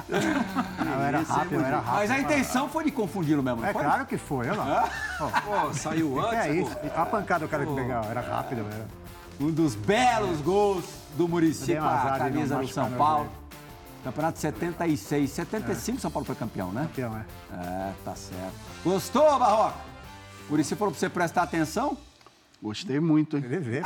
[0.97, 1.93] Não, era rápido, era rápido.
[1.95, 3.83] Mas a intenção foi de confundi-lo mesmo, não É foi?
[3.83, 4.89] claro que foi, olha lá.
[5.17, 6.45] Pô, saiu antes.
[6.45, 6.77] É isso.
[6.95, 8.85] A pancada o cara que pegava, era rápido, era.
[9.39, 10.83] Um dos belos gols
[11.15, 13.29] do Murici com a camisa do São meu Paulo.
[14.03, 15.29] Campeonato 76.
[15.29, 16.83] 75 São Paulo foi campeão, né?
[16.83, 17.25] Campeão, é.
[17.55, 18.53] É, tá certo.
[18.83, 19.75] Gostou, Barroca?
[20.49, 21.97] Murici falou pra você prestar atenção?
[22.61, 23.43] Gostei muito, hein?
[23.45, 23.81] Ele vê.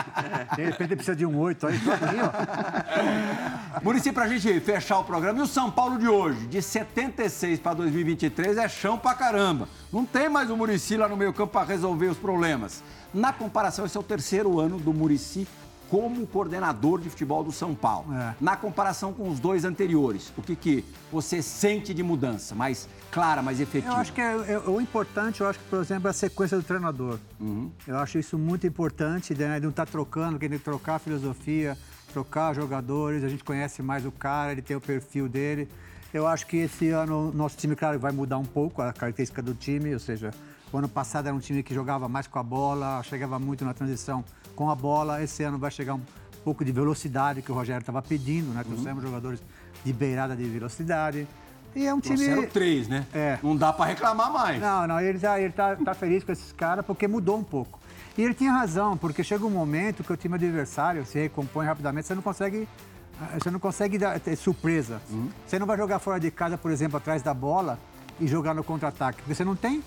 [0.55, 3.81] De repente ele precisa de um oito aí, todinho, ó.
[3.83, 7.73] Murici, pra gente fechar o programa, e o São Paulo de hoje, de 76 para
[7.73, 9.67] 2023, é chão pra caramba.
[9.91, 12.81] Não tem mais o Murici lá no meio campo para resolver os problemas.
[13.13, 15.45] Na comparação, esse é o terceiro ano do Murici
[15.89, 18.13] como coordenador de futebol do São Paulo.
[18.13, 18.33] É.
[18.39, 22.55] Na comparação com os dois anteriores, o que, que você sente de mudança?
[22.55, 23.93] Mais clara, mais efetiva?
[23.93, 26.57] Eu acho que é, é- o importante, eu acho que, por exemplo, é a sequência
[26.57, 27.19] do treinador.
[27.87, 29.59] Eu acho isso muito importante, né?
[29.59, 31.77] Não estar trocando, querer trocar a filosofia,
[32.13, 35.67] trocar jogadores, a gente conhece mais o cara, ele tem o perfil dele.
[36.13, 39.41] Eu acho que esse ano o nosso time, claro, vai mudar um pouco a característica
[39.41, 40.31] do time, ou seja,
[40.71, 43.73] o ano passado era um time que jogava mais com a bola, chegava muito na
[43.73, 44.23] transição
[44.55, 45.21] com a bola.
[45.23, 46.01] Esse ano vai chegar um
[46.43, 48.63] pouco de velocidade que o Rogério estava pedindo, né?
[48.63, 49.41] Trouxemos jogadores
[49.85, 51.27] de beirada de velocidade.
[51.75, 52.17] E é um time.
[52.17, 53.05] Trouxeram três, né?
[53.13, 53.39] É.
[53.41, 54.61] Não dá para reclamar mais.
[54.61, 57.79] Não, não, ele tá, ele tá, tá feliz com esses caras porque mudou um pouco.
[58.17, 62.07] E ele tinha razão, porque chega um momento que o time adversário se recompõe rapidamente,
[62.07, 62.67] você não consegue.
[63.35, 64.99] Você não consegue dar, ter surpresa.
[65.45, 67.77] Você não vai jogar fora de casa, por exemplo, atrás da bola
[68.19, 69.83] e jogar no contra-ataque, porque você não tem.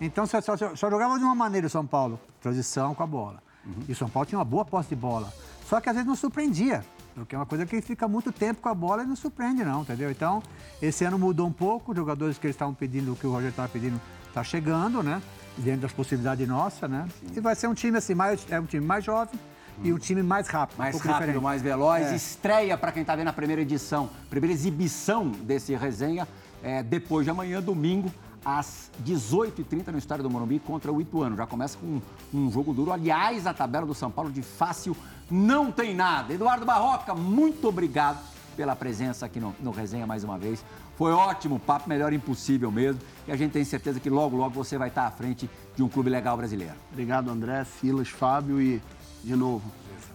[0.00, 3.42] Então só, só, só jogava de uma maneira o São Paulo, transição com a bola.
[3.88, 5.32] E o São Paulo tinha uma boa posse de bola.
[5.66, 6.84] Só que às vezes não surpreendia.
[7.14, 9.82] Porque é uma coisa que fica muito tempo com a bola e não surpreende, não,
[9.82, 10.10] entendeu?
[10.10, 10.42] Então,
[10.82, 13.50] esse ano mudou um pouco, os jogadores que eles estavam pedindo, o que o Roger
[13.50, 15.22] estava pedindo, está chegando, né?
[15.56, 17.06] Dentro das possibilidades nossas, né?
[17.34, 19.38] E vai ser um time assim, mais, é um time mais jovem
[19.82, 20.78] e um time mais rápido.
[20.78, 21.42] Mais um rápido, diferente.
[21.42, 22.06] mais veloz.
[22.06, 22.16] É.
[22.16, 26.26] Estreia para quem está vendo a primeira edição, primeira exibição desse resenha,
[26.62, 28.12] é, depois de amanhã, domingo,
[28.44, 31.36] às 18h30 no Estádio do Morumbi contra o Ituano.
[31.36, 32.00] Já começa com
[32.32, 32.92] um, jogo duro.
[32.92, 34.96] Aliás, a tabela do São Paulo de fácil
[35.30, 36.32] não tem nada.
[36.32, 38.18] Eduardo Barroca, muito obrigado
[38.56, 40.64] pela presença aqui no, no Resenha mais uma vez.
[40.96, 43.00] Foi ótimo, papo melhor impossível mesmo.
[43.26, 45.88] E a gente tem certeza que logo, logo você vai estar à frente de um
[45.88, 46.74] clube legal brasileiro.
[46.92, 48.80] Obrigado, André, Silas, Fábio e,
[49.22, 49.64] de novo,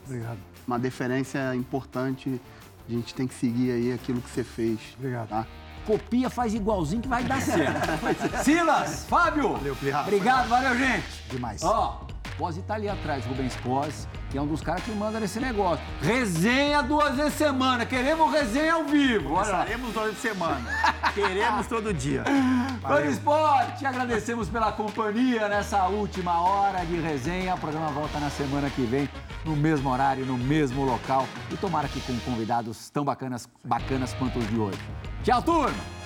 [0.05, 0.39] Obrigado.
[0.65, 2.39] uma deferência importante.
[2.88, 4.80] A gente tem que seguir aí aquilo que você fez.
[4.97, 5.30] Obrigado.
[5.30, 5.45] Tá?
[5.89, 7.81] Copia, faz igualzinho que vai dar certo.
[8.45, 9.53] Silas, Fábio.
[9.53, 10.01] Valeu, Plirra.
[10.01, 11.23] Obrigado, valeu, gente.
[11.31, 11.63] Demais.
[11.63, 12.05] Ó,
[12.37, 15.83] Pose tá ali atrás, Rubens Pose, que é um dos caras que manda nesse negócio.
[15.99, 17.87] Resenha duas vezes semana.
[17.87, 19.33] Queremos resenha ao vivo.
[19.33, 19.41] Lá.
[19.41, 20.63] Estaremos toda semana.
[21.15, 22.23] Queremos todo dia.
[22.81, 27.55] Band Esporte, te agradecemos pela companhia nessa última hora de resenha.
[27.55, 29.09] O programa volta na semana que vem,
[29.49, 31.27] no mesmo horário, no mesmo local.
[31.51, 34.79] E tomara que com convidados tão bacanas, bacanas quanto os de hoje.
[35.23, 35.98] Tchau, turma!